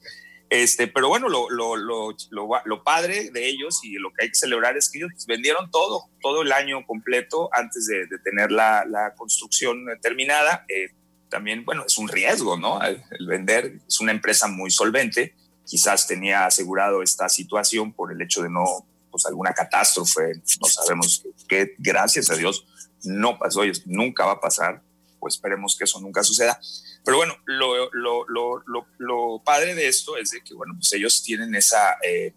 Este, 0.49 0.87
pero 0.87 1.07
bueno, 1.07 1.27
lo, 1.29 2.83
padre 2.83 3.29
de 3.29 3.47
ellos 3.47 3.81
y 3.83 3.93
lo 3.99 4.11
que 4.11 4.23
hay 4.23 4.29
que 4.29 4.35
celebrar 4.39 4.75
es 4.75 4.89
que 4.89 4.97
ellos 4.97 5.11
vendieron 5.27 5.69
todo, 5.69 6.09
todo 6.19 6.41
el 6.41 6.51
año 6.51 6.83
completo 6.87 7.51
antes 7.53 7.85
de, 7.85 8.07
tener 8.23 8.51
la, 8.51 8.83
la, 8.87 9.13
construcción 9.13 9.85
terminada. 10.01 10.65
Eh, 10.67 10.95
también, 11.29 11.63
bueno, 11.63 11.83
es 11.85 11.99
un 11.99 12.07
riesgo, 12.07 12.57
¿no? 12.57 12.81
El, 12.81 13.03
vender 13.27 13.81
es 13.87 13.99
una 13.99 14.13
empresa 14.13 14.47
muy 14.47 14.71
solvente, 14.71 15.35
quizás 15.63 16.07
tenía 16.07 16.47
asegurado 16.47 17.03
esta 17.03 17.29
situación 17.29 17.93
por 17.93 18.11
el 18.11 18.19
hecho 18.19 18.41
de 18.41 18.49
no, 18.49 18.87
pues 19.17 19.25
alguna 19.25 19.53
catástrofe, 19.53 20.33
no 20.61 20.67
sabemos 20.67 21.23
qué, 21.47 21.75
gracias 21.77 22.29
a 22.29 22.35
Dios 22.35 22.65
no 23.03 23.37
pasó 23.37 23.65
y 23.65 23.71
nunca 23.85 24.25
va 24.25 24.33
a 24.33 24.39
pasar 24.39 24.81
pues 25.19 25.35
esperemos 25.35 25.75
que 25.77 25.85
eso 25.85 25.99
nunca 25.99 26.23
suceda. 26.23 26.59
Pero 27.03 27.17
bueno, 27.17 27.35
lo, 27.45 27.89
lo, 27.91 28.25
lo, 28.27 28.63
lo 28.97 29.41
padre 29.43 29.75
de 29.75 29.87
esto 29.87 30.17
es 30.17 30.31
de 30.31 30.41
que, 30.41 30.53
bueno, 30.53 30.75
pues 30.75 30.93
ellos 30.93 31.23
tienen 31.23 31.55
esa, 31.55 31.97
eh, 32.03 32.33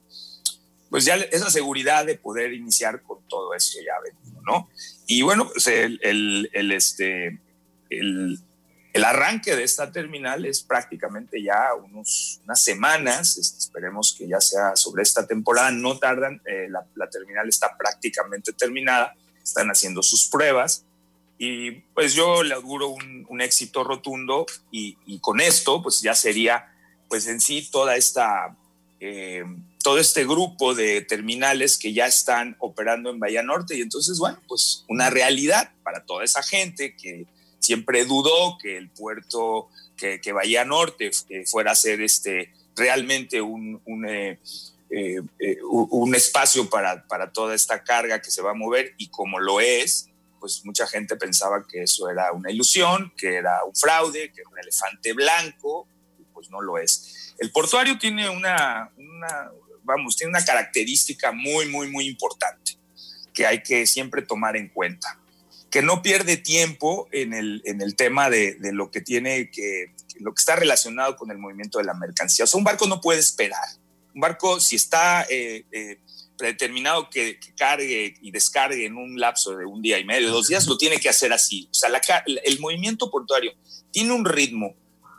pues 0.88 1.04
ya 1.04 1.16
esa 1.16 1.50
seguridad 1.50 2.06
de 2.06 2.16
poder 2.16 2.52
iniciar 2.52 3.02
con 3.02 3.18
todo 3.28 3.54
esto 3.54 3.78
ya 3.84 3.92
vendido, 4.02 4.42
¿no? 4.42 4.68
Y 5.06 5.22
bueno, 5.22 5.48
pues 5.52 5.66
el, 5.66 6.00
el, 6.02 6.50
el 6.52 6.72
este, 6.72 7.40
el, 7.90 8.40
el, 8.92 9.04
arranque 9.04 9.56
de 9.56 9.64
esta 9.64 9.90
terminal 9.90 10.44
es 10.44 10.62
prácticamente 10.62 11.42
ya 11.42 11.74
unos, 11.74 12.40
unas 12.44 12.62
semanas, 12.62 13.36
este, 13.36 13.58
esperemos 13.58 14.14
que 14.16 14.28
ya 14.28 14.40
sea 14.40 14.76
sobre 14.76 15.02
esta 15.02 15.26
temporada, 15.26 15.70
no 15.70 15.98
tardan, 15.98 16.40
eh, 16.46 16.68
la, 16.68 16.84
la 16.94 17.08
terminal 17.08 17.48
está 17.48 17.76
prácticamente 17.76 18.52
terminada, 18.52 19.14
están 19.42 19.68
haciendo 19.68 20.02
sus 20.02 20.28
pruebas 20.28 20.84
y 21.42 21.70
pues 21.94 22.12
yo 22.12 22.42
le 22.42 22.54
auguro 22.54 22.88
un, 22.88 23.40
éxito 23.40 23.82
rotundo 23.82 24.44
y, 24.70 25.18
con 25.20 25.40
esto 25.40 25.82
pues 25.82 26.02
ya 26.02 26.14
sería 26.14 26.70
pues 27.08 27.26
en 27.26 27.40
sí 27.40 27.66
toda 27.72 27.96
esta, 27.96 28.54
eh, 29.00 29.42
todo 29.82 29.98
este 29.98 30.26
grupo 30.26 30.74
de 30.74 31.00
terminales 31.00 31.78
que 31.78 31.94
ya 31.94 32.06
están 32.06 32.56
operando 32.58 33.08
en 33.08 33.18
Bahía 33.18 33.42
Norte 33.42 33.78
y 33.78 33.80
entonces 33.80 34.18
bueno 34.18 34.38
pues 34.46 34.84
una 34.88 35.08
realidad 35.08 35.72
para 35.82 36.04
toda 36.04 36.24
esa 36.24 36.42
gente 36.42 36.94
que 36.94 37.24
siempre 37.60 38.04
dudó 38.04 38.58
que 38.58 38.76
el 38.76 38.90
puerto, 38.90 39.68
que, 39.96 40.20
que 40.20 40.32
Bahía 40.32 40.64
Norte 40.64 41.10
eh, 41.28 41.44
fuera 41.46 41.72
a 41.72 41.76
ser 41.76 42.00
este, 42.00 42.52
realmente 42.74 43.40
un, 43.40 43.80
un 43.84 44.06
eh, 44.92 45.20
un 45.70 46.14
espacio 46.16 46.68
para, 46.68 47.06
para, 47.06 47.32
toda 47.32 47.54
esta 47.54 47.84
carga 47.84 48.20
que 48.20 48.32
se 48.32 48.42
va 48.42 48.50
a 48.50 48.54
mover 48.54 48.92
y 48.98 49.06
como 49.06 49.38
lo 49.38 49.60
es, 49.60 50.08
pues 50.40 50.64
mucha 50.64 50.84
gente 50.88 51.14
pensaba 51.14 51.64
que 51.68 51.84
eso 51.84 52.10
era 52.10 52.32
una 52.32 52.50
ilusión, 52.50 53.12
que 53.16 53.36
era 53.36 53.62
un 53.64 53.74
fraude, 53.76 54.32
que 54.32 54.40
era 54.40 54.50
un 54.50 54.58
elefante 54.58 55.12
blanco, 55.12 55.86
pues 56.34 56.50
no 56.50 56.60
lo 56.60 56.76
es. 56.78 57.34
El 57.38 57.52
portuario 57.52 57.98
tiene 57.98 58.28
una, 58.30 58.90
vamos, 59.84 60.16
tiene 60.16 60.30
una 60.30 60.44
característica 60.44 61.30
muy, 61.30 61.68
muy, 61.68 61.88
muy 61.88 62.08
importante 62.08 62.76
que 63.32 63.46
hay 63.46 63.62
que 63.62 63.86
siempre 63.86 64.22
tomar 64.22 64.56
en 64.56 64.70
cuenta, 64.70 65.19
que 65.70 65.82
no 65.82 66.02
pierde 66.02 66.36
tiempo 66.36 67.08
en 67.12 67.32
el, 67.32 67.62
en 67.64 67.80
el 67.80 67.94
tema 67.94 68.28
de, 68.28 68.56
lo 68.72 68.90
que 68.90 69.00
tiene 69.00 69.50
que, 69.50 69.94
lo 70.18 70.34
que 70.34 70.40
está 70.40 70.56
relacionado 70.56 71.16
con 71.16 71.30
el 71.30 71.38
movimiento 71.38 71.78
de 71.78 71.84
la 71.84 71.94
mercancía. 71.94 72.44
O 72.44 72.48
sea, 72.48 72.58
un 72.58 72.64
barco 72.64 72.86
no 72.86 73.00
puede 73.00 73.20
esperar. 73.20 73.64
Un 74.14 74.20
barco, 74.20 74.60
si 74.60 74.74
está 74.74 75.24
eh, 75.30 75.64
eh, 75.70 76.00
predeterminado 76.36 77.08
que, 77.08 77.38
cargue 77.56 78.14
y 78.20 78.30
descargue 78.32 78.84
en 78.84 78.96
un 78.96 79.20
lapso 79.20 79.56
de 79.56 79.64
un 79.64 79.80
día 79.80 79.98
y 80.00 80.04
medio, 80.04 80.32
dos 80.32 80.48
días, 80.48 80.66
lo 80.66 80.76
tiene 80.76 80.98
que 80.98 81.08
hacer 81.08 81.32
así. 81.32 81.68
O 81.70 81.74
sea, 81.74 81.88
el 82.26 82.58
movimiento 82.58 83.10
portuario 83.10 83.52
tiene 83.92 84.12
un 84.12 84.24
ritmo 84.24 84.74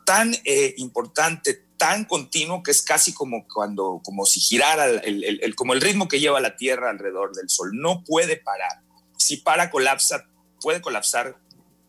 tan 0.05 0.35
eh, 0.43 0.73
importante, 0.77 1.63
tan 1.77 2.05
continuo, 2.05 2.63
que 2.63 2.71
es 2.71 2.81
casi 2.81 3.13
como 3.13 3.47
cuando, 3.47 4.01
como 4.03 4.25
si 4.25 4.39
girara 4.39 4.85
el, 4.85 5.55
como 5.55 5.73
el 5.73 5.81
ritmo 5.81 6.07
que 6.07 6.19
lleva 6.19 6.41
la 6.41 6.57
Tierra 6.57 6.89
alrededor 6.89 7.33
del 7.33 7.49
Sol. 7.49 7.71
No 7.73 8.03
puede 8.03 8.37
parar. 8.37 8.81
Si 9.17 9.37
para, 9.37 9.69
colapsa, 9.69 10.27
puede 10.61 10.81
colapsar 10.81 11.37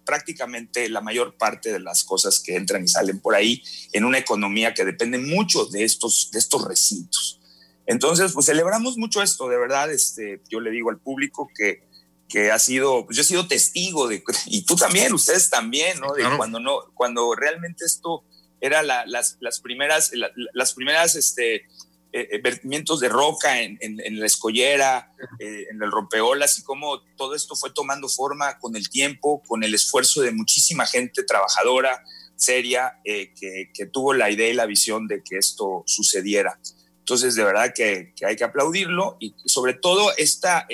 prácticamente 0.05 0.89
la 0.89 1.01
mayor 1.01 1.37
parte 1.37 1.73
de 1.73 1.81
las 1.81 2.05
cosas 2.05 2.41
que 2.41 2.57
entran 2.57 2.85
y 2.85 2.89
salen 2.89 3.21
por 3.21 3.35
ahí 3.35 3.63
en 3.93 4.05
una 4.05 4.19
economía 4.19 4.75
que 4.75 4.85
depende 4.85 5.19
mucho 5.19 5.67
de 5.67 5.85
estos, 5.85 6.31
de 6.33 6.39
estos 6.39 6.67
recintos. 6.67 7.41
Entonces, 7.87 8.33
pues 8.33 8.47
celebramos 8.47 8.97
mucho 8.97 9.23
esto, 9.23 9.49
de 9.49 9.59
verdad, 9.59 9.91
este, 9.91 10.41
yo 10.49 10.61
le 10.61 10.71
digo 10.71 10.91
al 10.91 10.99
público 10.99 11.51
que, 11.55 11.83
que 12.29 12.51
ha 12.51 12.59
sido, 12.59 13.05
pues 13.05 13.17
yo 13.17 13.23
he 13.23 13.27
sido 13.27 13.47
testigo 13.47 14.09
de, 14.09 14.23
y 14.47 14.63
tú 14.65 14.77
también, 14.77 15.13
ustedes 15.13 15.51
también, 15.51 16.01
¿no? 16.01 16.13
De 16.15 16.25
cuando 16.37 16.61
no, 16.61 16.79
cuando 16.95 17.35
realmente 17.35 17.85
esto 17.85 18.25
era 18.61 18.83
las, 18.83 19.37
las, 19.41 19.61
primeras, 19.61 20.13
las 20.55 20.73
primeras, 20.73 21.17
este, 21.17 21.67
eh, 22.15 22.29
eh, 22.31 22.41
vertimientos 22.43 23.01
de 23.01 23.09
roca 23.09 23.63
en, 23.63 23.79
en, 23.81 24.21
la 24.21 24.27
escollera, 24.27 25.15
eh, 25.39 25.67
en 25.71 25.83
el 25.83 25.91
rompeolas, 25.91 26.59
y 26.59 26.63
cómo 26.63 27.01
todo 27.17 27.35
esto 27.35 27.57
fue 27.57 27.73
tomando 27.73 28.07
forma 28.07 28.59
con 28.59 28.77
el 28.77 28.91
tiempo, 28.91 29.43
con 29.43 29.65
el 29.65 29.75
esfuerzo 29.75 30.21
de 30.21 30.31
muchísima 30.31 30.85
gente 30.85 31.23
trabajadora, 31.23 32.05
seria, 32.37 33.01
que, 33.05 33.71
que, 33.73 33.87
tuvo 33.87 34.13
la 34.13 34.31
idea 34.31 34.51
y 34.51 34.55
la 34.55 34.67
visión 34.67 35.07
de 35.07 35.23
que 35.23 35.39
esto 35.39 35.85
sucediera. 35.87 36.59
Entonces, 36.99 37.35
de 37.35 37.45
verdad 37.45 37.73
que, 37.75 38.13
hay 38.27 38.37
que 38.37 38.45
aplaudirlo 38.45 39.17
y 39.19 39.35
sobre 39.47 39.73
todo 39.73 40.15
esta, 40.19 40.67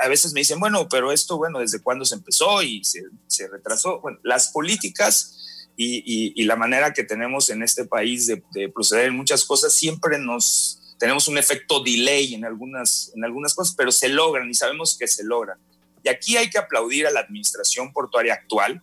a 0.00 0.08
veces 0.08 0.32
me 0.32 0.40
dicen, 0.40 0.58
bueno, 0.58 0.88
pero 0.88 1.12
esto, 1.12 1.38
bueno, 1.38 1.60
¿desde 1.60 1.80
cuándo 1.80 2.04
se 2.04 2.16
empezó 2.16 2.62
y 2.62 2.82
se, 2.84 3.48
retrasó? 3.48 4.00
Bueno, 4.00 4.18
las 4.24 4.48
políticas 4.48 5.39
y, 5.76 6.44
la 6.44 6.56
manera 6.56 6.92
que 6.92 7.04
tenemos 7.04 7.50
en 7.50 7.62
este 7.62 7.84
país 7.84 8.26
de, 8.26 8.68
proceder 8.68 9.06
en 9.06 9.16
muchas 9.16 9.44
cosas 9.44 9.74
siempre 9.74 10.18
nos 10.18 10.76
tenemos 10.98 11.28
un 11.28 11.38
efecto 11.38 11.82
delay 11.82 12.34
en 12.34 12.44
algunas, 12.44 13.10
en 13.14 13.24
algunas 13.24 13.54
cosas, 13.54 13.74
pero 13.74 13.90
se 13.90 14.10
logran 14.10 14.50
y 14.50 14.54
sabemos 14.54 14.98
que 14.98 15.08
se 15.08 15.24
logran. 15.24 15.58
Y 16.04 16.10
aquí 16.10 16.36
hay 16.36 16.50
que 16.50 16.58
aplaudir 16.58 17.06
a 17.06 17.10
la 17.10 17.20
administración 17.20 17.92
portuaria 17.92 18.34
actual 18.34 18.82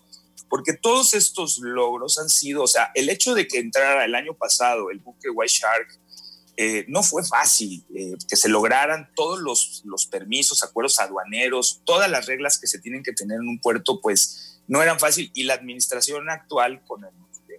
porque 0.49 0.73
todos 0.73 1.13
estos 1.13 1.59
logros 1.59 2.17
han 2.17 2.29
sido, 2.29 2.63
o 2.63 2.67
sea, 2.67 2.91
el 2.95 3.09
hecho 3.09 3.35
de 3.35 3.47
que 3.47 3.59
entrara 3.59 4.05
el 4.05 4.15
año 4.15 4.33
pasado 4.33 4.89
el 4.89 4.99
buque 4.99 5.29
White 5.29 5.53
Shark, 5.53 5.99
eh, 6.59 6.85
no 6.87 7.03
fue 7.03 7.23
fácil 7.23 7.85
eh, 7.93 8.15
que 8.27 8.35
se 8.35 8.49
lograran 8.49 9.11
todos 9.15 9.39
los, 9.39 9.83
los, 9.85 10.07
permisos, 10.07 10.63
acuerdos 10.63 10.97
aduaneros, 10.97 11.81
todas 11.85 12.09
las 12.09 12.25
reglas 12.25 12.57
que 12.57 12.65
se 12.65 12.79
tienen 12.79 13.03
que 13.03 13.13
tener 13.13 13.39
en 13.39 13.47
un 13.47 13.59
puerto, 13.59 14.01
pues 14.01 14.56
no 14.67 14.81
eran 14.81 14.99
fácil. 14.99 15.31
Y 15.33 15.43
la 15.43 15.55
administración 15.55 16.29
actual, 16.29 16.83
con 16.85 17.03
el, 17.03 17.11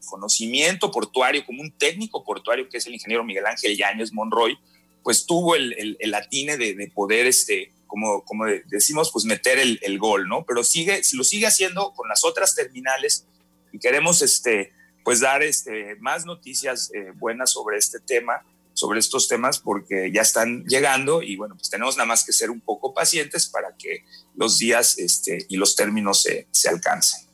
conocimiento 0.07 0.93
portuario, 0.93 1.45
como 1.45 1.61
un 1.61 1.73
técnico 1.73 2.23
portuario, 2.25 2.69
que 2.69 2.79
es 2.79 2.87
el 2.87 2.95
ingeniero 2.95 3.25
Miguel 3.25 3.47
Ángel 3.47 3.77
Yáñez 3.77 4.12
Monroy, 4.12 4.57
pues 5.03 5.27
tuvo 5.27 5.57
el, 5.57 5.73
el, 5.77 5.97
el 5.99 6.15
atine 6.15 6.57
de, 6.57 6.75
de, 6.75 6.88
poder, 6.88 7.27
este, 7.27 7.73
como, 7.88 8.25
como 8.25 8.45
decimos, 8.67 9.11
pues 9.12 9.25
meter 9.25 9.59
el, 9.59 9.81
el, 9.83 9.99
gol, 9.99 10.29
¿no? 10.29 10.45
Pero 10.47 10.62
sigue, 10.62 11.00
lo 11.15 11.25
sigue 11.25 11.49
haciendo 11.49 11.93
con 11.95 12.09
las 12.09 12.25
otras 12.25 12.55
terminales 12.55 13.27
y 13.73 13.81
queremos, 13.81 14.23
este, 14.23 14.73
pues 15.03 15.19
dar 15.19 15.43
este, 15.43 15.97
más 15.97 16.27
noticias 16.27 16.93
eh, 16.95 17.12
buenas 17.17 17.50
sobre 17.50 17.79
este 17.79 17.99
tema 17.99 18.45
sobre 18.79 19.01
estos 19.01 19.27
temas 19.27 19.59
porque 19.59 20.13
ya 20.15 20.23
están 20.23 20.63
llegando 20.67 21.21
y 21.21 21.35
bueno, 21.35 21.57
pues 21.57 21.69
tenemos 21.69 21.97
nada 21.97 22.07
más 22.07 22.23
que 22.23 22.33
ser 22.33 22.49
un 22.49 22.61
poco 22.61 22.95
pacientes 22.95 23.49
para 23.49 23.75
que 23.77 24.05
los 24.37 24.57
días 24.59 24.99
este, 24.99 25.47
y 25.49 25.57
los 25.57 25.75
términos 25.75 26.23
se, 26.23 26.47
se 26.53 26.69
alcancen. 26.69 27.27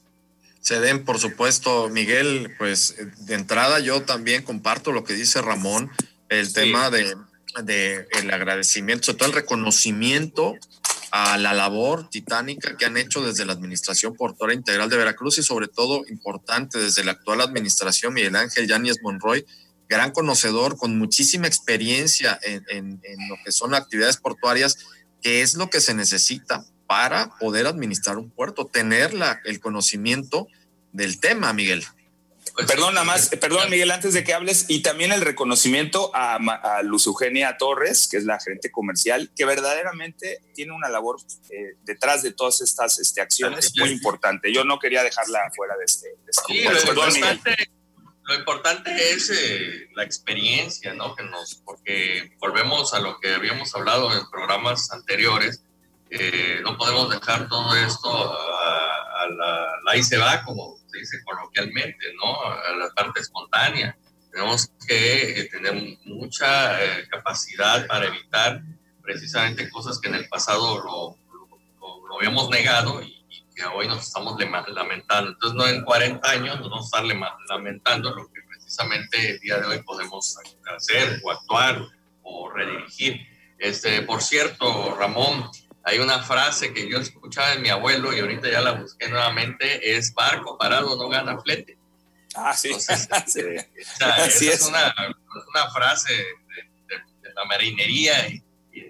Se 0.63 0.81
den, 0.81 1.05
por 1.05 1.19
supuesto, 1.19 1.91
Miguel, 1.91 2.55
pues 2.59 2.97
de 3.27 3.35
entrada 3.35 3.79
yo 3.81 4.05
también 4.05 4.43
comparto 4.43 4.91
lo 4.91 5.05
que 5.05 5.13
dice 5.13 5.43
Ramón, 5.43 5.91
el 6.31 6.47
sí. 6.47 6.55
tema 6.55 6.89
de, 6.89 7.15
de 7.63 8.09
el 8.19 8.31
agradecimiento, 8.31 9.05
sobre 9.05 9.19
todo 9.19 9.29
el 9.29 9.35
reconocimiento 9.35 10.55
a 11.11 11.37
la 11.37 11.53
labor 11.53 12.09
titánica 12.09 12.79
que 12.79 12.87
han 12.87 12.97
hecho 12.97 13.21
desde 13.21 13.45
la 13.45 13.53
Administración 13.53 14.17
Portuaria 14.17 14.57
Integral 14.57 14.89
de 14.89 14.97
Veracruz 14.97 15.37
y 15.37 15.43
sobre 15.43 15.69
todo 15.69 16.05
importante 16.09 16.79
desde 16.79 17.05
la 17.05 17.13
actual 17.13 17.43
administración 17.43 18.15
Miguel 18.15 18.35
Ángel 18.35 18.67
Yáñez 18.67 18.97
Monroy, 19.03 19.45
gran 19.89 20.13
conocedor, 20.13 20.77
con 20.77 20.99
muchísima 20.99 21.47
experiencia 21.47 22.39
en, 22.43 22.65
en, 22.69 23.01
en, 23.03 23.29
lo 23.29 23.37
que 23.45 23.53
son 23.53 23.75
actividades 23.75 24.17
portuarias, 24.17 24.79
que 25.23 25.43
es 25.43 25.55
lo 25.55 25.71
que 25.71 25.81
se 25.81 25.95
necesita 25.95 26.65
para 26.87 27.31
poder 27.39 27.67
administrar 27.67 28.19
un 28.19 28.31
puerto, 28.31 28.67
tener 28.67 29.15
la, 29.15 29.41
el 29.45 29.61
conocimiento 29.61 30.49
del 30.93 31.19
tema, 31.21 31.53
Miguel. 31.53 31.85
Pues, 32.55 32.67
perdón, 32.67 32.95
nada 32.95 33.05
más, 33.05 33.31
perdón, 33.41 33.69
Miguel, 33.69 33.91
antes 33.91 34.15
de 34.15 34.23
que 34.23 34.33
hables, 34.33 34.67
y 34.69 34.81
también 34.81 35.11
el 35.11 35.23
reconocimiento 35.23 36.15
a, 36.15 36.37
a 36.37 36.83
Luz 36.83 37.07
Eugenia 37.07 37.57
Torres, 37.57 38.07
que 38.07 38.17
es 38.17 38.25
la 38.25 38.39
gerente 38.39 38.71
comercial, 38.71 39.33
que 39.35 39.45
verdaderamente 39.45 40.41
tiene 40.55 40.73
una 40.73 40.89
labor 40.89 41.17
eh, 41.51 41.77
detrás 41.83 42.23
de 42.23 42.33
todas 42.33 42.61
estas 42.61 42.99
este, 43.01 43.21
acciones 43.21 43.73
muy 43.77 43.91
importante. 43.91 44.53
Yo 44.53 44.65
no 44.65 44.79
quería 44.79 45.03
dejarla 45.03 45.51
fuera 45.57 45.77
de 45.77 45.85
este. 45.85 46.09
De 46.09 46.31
este 46.31 46.43
sí, 46.47 46.63
lo, 46.63 46.71
perdón, 46.71 47.17
importante, 47.17 47.71
lo 48.25 48.35
importante 48.35 48.91
es 49.11 49.31
eh, 49.31 49.89
la 49.95 50.03
experiencia, 50.03 50.95
¿no? 50.95 51.15
Que 51.15 51.25
nos, 51.25 51.57
porque 51.57 52.33
volvemos 52.39 52.95
a 52.95 53.01
lo 53.01 53.21
que 53.21 53.35
habíamos 53.35 53.75
hablado 53.75 54.13
en 54.13 54.29
programas 54.31 54.91
anteriores. 54.93 55.63
Eh, 56.11 56.61
no 56.63 56.77
podemos 56.79 57.11
dejar 57.11 57.49
todo 57.49 57.75
esto 57.77 58.09
a, 58.09 59.23
a 59.23 59.29
la, 59.29 59.73
la 59.85 59.97
y 59.97 60.03
se 60.03 60.17
va, 60.17 60.43
como 60.45 60.77
se 60.91 60.99
dice 60.99 61.23
coloquialmente, 61.25 62.15
¿no? 62.15 62.43
A 62.43 62.73
la 62.77 62.89
parte 62.95 63.21
espontánea. 63.21 63.97
Tenemos 64.31 64.71
que 64.87 65.41
eh, 65.41 65.45
tener 65.51 65.99
mucha 66.05 66.83
eh, 66.83 67.07
capacidad 67.09 67.87
para 67.87 68.07
evitar 68.07 68.63
precisamente 69.03 69.69
cosas 69.71 70.01
que 70.01 70.09
en 70.09 70.15
el 70.15 70.29
pasado 70.29 70.79
lo, 70.79 71.19
lo, 71.33 72.09
lo 72.09 72.17
habíamos 72.17 72.49
negado 72.49 73.03
y, 73.03 73.14
que 73.55 73.65
hoy 73.65 73.87
nos 73.87 74.07
estamos 74.07 74.39
lamentando. 74.69 75.31
Entonces, 75.31 75.57
no 75.57 75.67
en 75.67 75.85
40 75.85 76.29
años 76.29 76.61
nos 76.61 76.71
vamos 76.71 76.93
a 76.93 76.99
estar 76.99 77.31
lamentando 77.49 78.15
lo 78.15 78.31
que 78.33 78.41
precisamente 78.49 79.31
el 79.31 79.41
día 79.41 79.59
de 79.59 79.67
hoy 79.67 79.83
podemos 79.83 80.37
hacer 80.77 81.21
o 81.23 81.31
actuar 81.31 81.81
o 82.23 82.51
redirigir. 82.51 83.27
Este, 83.59 84.03
por 84.03 84.23
cierto, 84.23 84.97
Ramón, 84.99 85.51
hay 85.85 85.99
una 85.99 86.23
frase 86.23 86.73
que 86.73 86.89
yo 86.89 86.99
escuchaba 86.99 87.51
de 87.51 87.59
mi 87.59 87.69
abuelo 87.69 88.13
y 88.13 88.21
ahorita 88.21 88.51
ya 88.51 88.61
la 88.61 88.73
busqué 88.73 89.09
nuevamente, 89.09 89.97
es 89.97 90.13
barco 90.15 90.59
parado 90.59 90.97
no 90.97 91.09
gana 91.09 91.39
flete. 91.39 91.79
Ah, 92.35 92.55
sí. 92.55 92.69
Entonces, 92.69 93.09
sí. 93.27 93.41
O 93.41 93.97
sea, 93.97 94.15
Así 94.15 94.49
es, 94.49 94.61
es. 94.61 94.67
Una, 94.67 94.95
una, 95.55 95.71
frase 95.71 96.13
de, 96.13 96.25
de, 96.89 97.03
de 97.23 97.35
la 97.35 97.45
marinería 97.45 98.29
y, 98.29 98.43
y, 98.73 98.83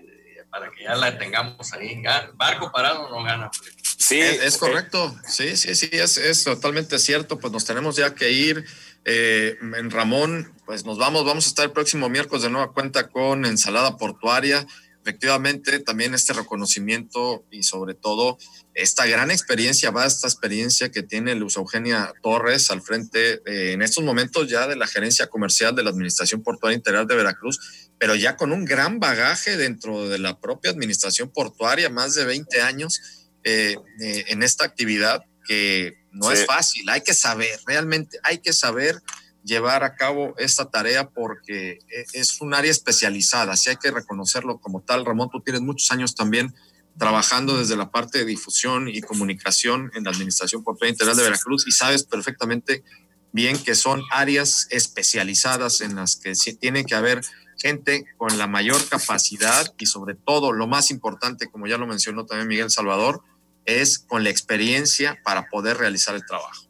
para 0.50 0.70
que 0.70 0.84
ya 0.84 0.94
la 0.94 1.18
tengamos 1.18 1.72
ahí. 1.72 2.02
Barco 2.34 2.72
parado 2.72 3.10
no 3.10 3.22
gana 3.22 3.50
flete. 3.50 3.83
Sí, 3.96 4.20
es, 4.20 4.42
es 4.42 4.56
correcto. 4.58 5.14
Sí, 5.28 5.56
sí, 5.56 5.74
sí, 5.74 5.88
es, 5.92 6.16
es 6.18 6.44
totalmente 6.44 6.98
cierto. 6.98 7.38
Pues 7.38 7.52
nos 7.52 7.64
tenemos 7.64 7.96
ya 7.96 8.14
que 8.14 8.32
ir. 8.32 8.64
Eh, 9.06 9.58
en 9.60 9.90
Ramón, 9.90 10.54
pues 10.64 10.86
nos 10.86 10.96
vamos, 10.96 11.26
vamos 11.26 11.44
a 11.44 11.48
estar 11.48 11.66
el 11.66 11.72
próximo 11.72 12.08
miércoles 12.08 12.42
de 12.42 12.48
nueva 12.48 12.72
cuenta 12.72 13.08
con 13.08 13.44
Ensalada 13.44 13.98
Portuaria 13.98 14.66
efectivamente 15.04 15.80
también 15.80 16.14
este 16.14 16.32
reconocimiento 16.32 17.44
y 17.50 17.62
sobre 17.62 17.92
todo 17.92 18.38
esta 18.72 19.04
gran 19.04 19.30
experiencia, 19.30 19.90
vasta 19.90 20.26
experiencia 20.26 20.90
que 20.90 21.02
tiene 21.02 21.34
Luz 21.34 21.58
Eugenia 21.58 22.14
Torres 22.22 22.70
al 22.70 22.80
frente 22.80 23.42
eh, 23.44 23.72
en 23.72 23.82
estos 23.82 24.02
momentos 24.02 24.48
ya 24.48 24.66
de 24.66 24.76
la 24.76 24.86
gerencia 24.86 25.26
comercial 25.26 25.74
de 25.76 25.82
la 25.82 25.90
Administración 25.90 26.42
Portuaria 26.42 26.78
Integral 26.78 27.06
de 27.06 27.16
Veracruz, 27.16 27.90
pero 27.98 28.14
ya 28.14 28.38
con 28.38 28.50
un 28.50 28.64
gran 28.64 28.98
bagaje 28.98 29.58
dentro 29.58 30.08
de 30.08 30.18
la 30.18 30.40
propia 30.40 30.70
Administración 30.70 31.28
Portuaria, 31.28 31.90
más 31.90 32.14
de 32.14 32.24
20 32.24 32.62
años 32.62 33.23
eh, 33.44 33.76
eh, 34.00 34.24
en 34.28 34.42
esta 34.42 34.64
actividad 34.64 35.24
que 35.46 35.98
no 36.10 36.28
sí. 36.28 36.34
es 36.34 36.46
fácil, 36.46 36.88
hay 36.88 37.02
que 37.02 37.14
saber, 37.14 37.60
realmente 37.66 38.18
hay 38.22 38.38
que 38.38 38.52
saber 38.52 39.00
llevar 39.44 39.84
a 39.84 39.94
cabo 39.94 40.34
esta 40.38 40.70
tarea 40.70 41.10
porque 41.10 41.78
es 42.14 42.40
un 42.40 42.54
área 42.54 42.70
especializada, 42.70 43.52
así 43.52 43.68
hay 43.68 43.76
que 43.76 43.90
reconocerlo 43.90 44.58
como 44.58 44.80
tal. 44.80 45.04
Ramón, 45.04 45.28
tú 45.30 45.42
tienes 45.42 45.60
muchos 45.60 45.90
años 45.90 46.14
también 46.14 46.54
trabajando 46.98 47.58
desde 47.58 47.76
la 47.76 47.90
parte 47.90 48.18
de 48.18 48.24
difusión 48.24 48.88
y 48.88 49.00
comunicación 49.00 49.90
en 49.94 50.04
la 50.04 50.10
Administración 50.10 50.62
Portuaria 50.62 50.92
Integral 50.92 51.16
de 51.16 51.24
Veracruz 51.24 51.66
y 51.66 51.72
sabes 51.72 52.04
perfectamente 52.04 52.84
bien 53.32 53.58
que 53.58 53.74
son 53.74 54.02
áreas 54.12 54.68
especializadas 54.70 55.80
en 55.80 55.96
las 55.96 56.16
que 56.16 56.34
tiene 56.58 56.84
que 56.84 56.94
haber 56.94 57.20
gente 57.58 58.04
con 58.16 58.38
la 58.38 58.46
mayor 58.46 58.86
capacidad 58.88 59.74
y 59.78 59.86
sobre 59.86 60.14
todo 60.14 60.52
lo 60.52 60.66
más 60.66 60.90
importante, 60.90 61.50
como 61.50 61.66
ya 61.66 61.78
lo 61.78 61.86
mencionó 61.86 62.26
también 62.26 62.48
Miguel 62.48 62.70
Salvador, 62.70 63.22
es 63.64 63.98
con 63.98 64.24
la 64.24 64.30
experiencia 64.30 65.20
para 65.24 65.48
poder 65.48 65.76
realizar 65.76 66.14
el 66.14 66.24
trabajo. 66.24 66.64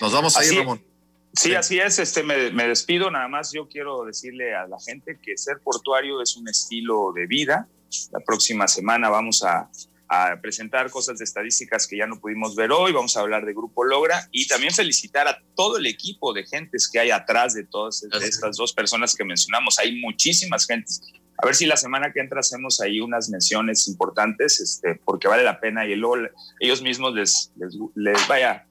Nos 0.00 0.12
vamos 0.12 0.36
a 0.36 0.44
ir, 0.44 0.58
Ramón. 0.58 0.82
Sí, 1.34 1.54
así 1.54 1.78
es. 1.78 1.98
Este, 1.98 2.22
me, 2.22 2.50
me, 2.50 2.66
despido. 2.68 3.10
Nada 3.10 3.28
más 3.28 3.52
yo 3.52 3.68
quiero 3.68 4.04
decirle 4.04 4.54
a 4.54 4.66
la 4.66 4.78
gente 4.80 5.18
que 5.22 5.36
ser 5.36 5.58
portuario 5.60 6.22
es 6.22 6.36
un 6.36 6.48
estilo 6.48 7.12
de 7.12 7.26
vida. 7.26 7.68
La 8.12 8.20
próxima 8.20 8.66
semana 8.68 9.08
vamos 9.08 9.42
a, 9.42 9.70
a, 10.08 10.40
presentar 10.40 10.90
cosas 10.90 11.18
de 11.18 11.24
estadísticas 11.24 11.86
que 11.86 11.96
ya 11.96 12.06
no 12.06 12.18
pudimos 12.18 12.56
ver 12.56 12.72
hoy. 12.72 12.92
Vamos 12.92 13.16
a 13.16 13.20
hablar 13.20 13.44
de 13.44 13.52
Grupo 13.52 13.84
Logra 13.84 14.28
y 14.32 14.46
también 14.46 14.72
felicitar 14.72 15.28
a 15.28 15.40
todo 15.54 15.78
el 15.78 15.86
equipo 15.86 16.32
de 16.32 16.44
gentes 16.44 16.88
que 16.90 16.98
hay 16.98 17.10
atrás 17.10 17.54
de 17.54 17.64
todas 17.64 18.00
de 18.00 18.26
estas 18.26 18.56
dos 18.56 18.72
personas 18.72 19.14
que 19.14 19.24
mencionamos. 19.24 19.78
Hay 19.78 20.00
muchísimas 20.00 20.66
gentes. 20.66 21.02
A 21.40 21.46
ver 21.46 21.54
si 21.54 21.66
la 21.66 21.76
semana 21.76 22.12
que 22.12 22.20
entra 22.20 22.40
hacemos 22.40 22.80
ahí 22.80 23.00
unas 23.00 23.30
menciones 23.30 23.86
importantes, 23.88 24.60
este, 24.60 24.96
porque 25.04 25.28
vale 25.28 25.44
la 25.44 25.60
pena 25.60 25.86
y 25.86 25.94
luego 25.94 26.28
ellos 26.58 26.82
mismos 26.82 27.14
les, 27.14 27.52
les, 27.56 27.76
les 27.94 28.28
vaya 28.28 28.66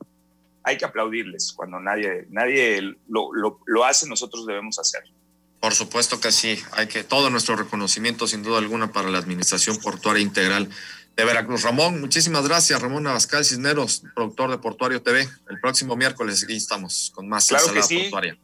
hay 0.68 0.78
que 0.78 0.84
aplaudirles 0.84 1.54
cuando 1.54 1.80
nadie, 1.80 2.28
nadie 2.30 2.82
lo, 3.08 3.34
lo, 3.34 3.62
lo, 3.66 3.86
hace, 3.86 4.06
nosotros 4.06 4.46
debemos 4.46 4.78
hacerlo. 4.80 5.14
Por 5.62 5.74
supuesto 5.74 6.20
que 6.20 6.34
sí, 6.34 6.60
hay 6.74 6.88
que 6.88 7.06
todo 7.06 7.30
nuestro 7.30 7.56
reconocimiento 7.56 8.28
sin 8.28 8.44
duda 8.44 8.58
alguna 8.58 8.92
para 8.92 9.10
la 9.10 9.18
Administración 9.18 9.78
Portuaria 9.78 10.22
Integral 10.22 10.70
de 11.16 11.24
Veracruz. 11.24 11.64
Ramón, 11.64 12.02
muchísimas 12.02 12.46
gracias, 12.46 12.82
Ramón 12.82 13.08
Abascal 13.08 13.46
Cisneros, 13.46 14.04
productor 14.14 14.52
de 14.52 14.58
Portuario 14.58 15.02
TV. 15.02 15.30
El 15.50 15.62
próximo 15.62 15.96
miércoles 15.96 16.44
aquí 16.44 16.58
estamos 16.58 17.14
con 17.16 17.30
más 17.30 17.48
claro 17.48 17.74
que 17.74 17.82
sí. 17.82 18.00
portuaria. 18.00 18.38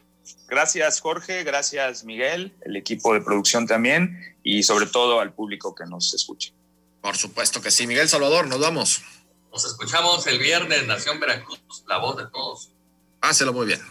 Gracias 0.48 1.02
Jorge, 1.02 1.44
gracias 1.44 2.04
Miguel, 2.04 2.54
el 2.62 2.76
equipo 2.76 3.14
de 3.14 3.22
producción 3.22 3.68
también 3.68 4.36
y 4.44 4.64
sobre 4.64 4.86
todo 4.86 5.20
al 5.20 5.34
público 5.34 5.76
que 5.76 5.86
nos 5.86 6.14
escuche. 6.14 6.54
Por 7.02 7.18
supuesto 7.18 7.62
que 7.62 7.70
sí. 7.70 7.86
Miguel 7.86 8.08
Salvador, 8.08 8.48
nos 8.48 8.60
vamos. 8.60 9.02
Nos 9.52 9.66
escuchamos 9.66 10.26
el 10.28 10.40
viernes, 10.40 10.88
Nación 10.88 11.20
Veracruz, 11.20 11.60
la 11.88 11.98
voz 11.98 12.18
de 12.18 12.28
todos. 12.28 12.70
Páselo 13.20 13.54
muy 13.54 13.68
bien. 13.68 13.82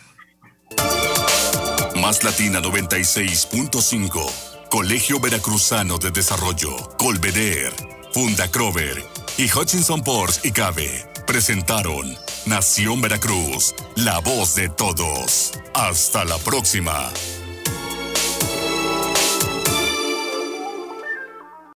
Más 1.96 2.24
Latina 2.24 2.60
96.5, 2.60 4.68
Colegio 4.70 5.20
Veracruzano 5.20 5.98
de 5.98 6.10
Desarrollo, 6.10 6.96
Colveder, 6.96 7.72
Funda 8.12 8.50
Crover 8.50 9.04
y 9.36 9.52
Hutchinson 9.52 10.02
Ports 10.02 10.40
y 10.42 10.52
Cabe 10.52 11.06
presentaron 11.26 12.16
Nación 12.46 13.00
Veracruz, 13.00 13.72
la 13.94 14.18
voz 14.18 14.56
de 14.56 14.68
todos. 14.68 15.52
Hasta 15.74 16.24
la 16.24 16.38
próxima. 16.38 17.10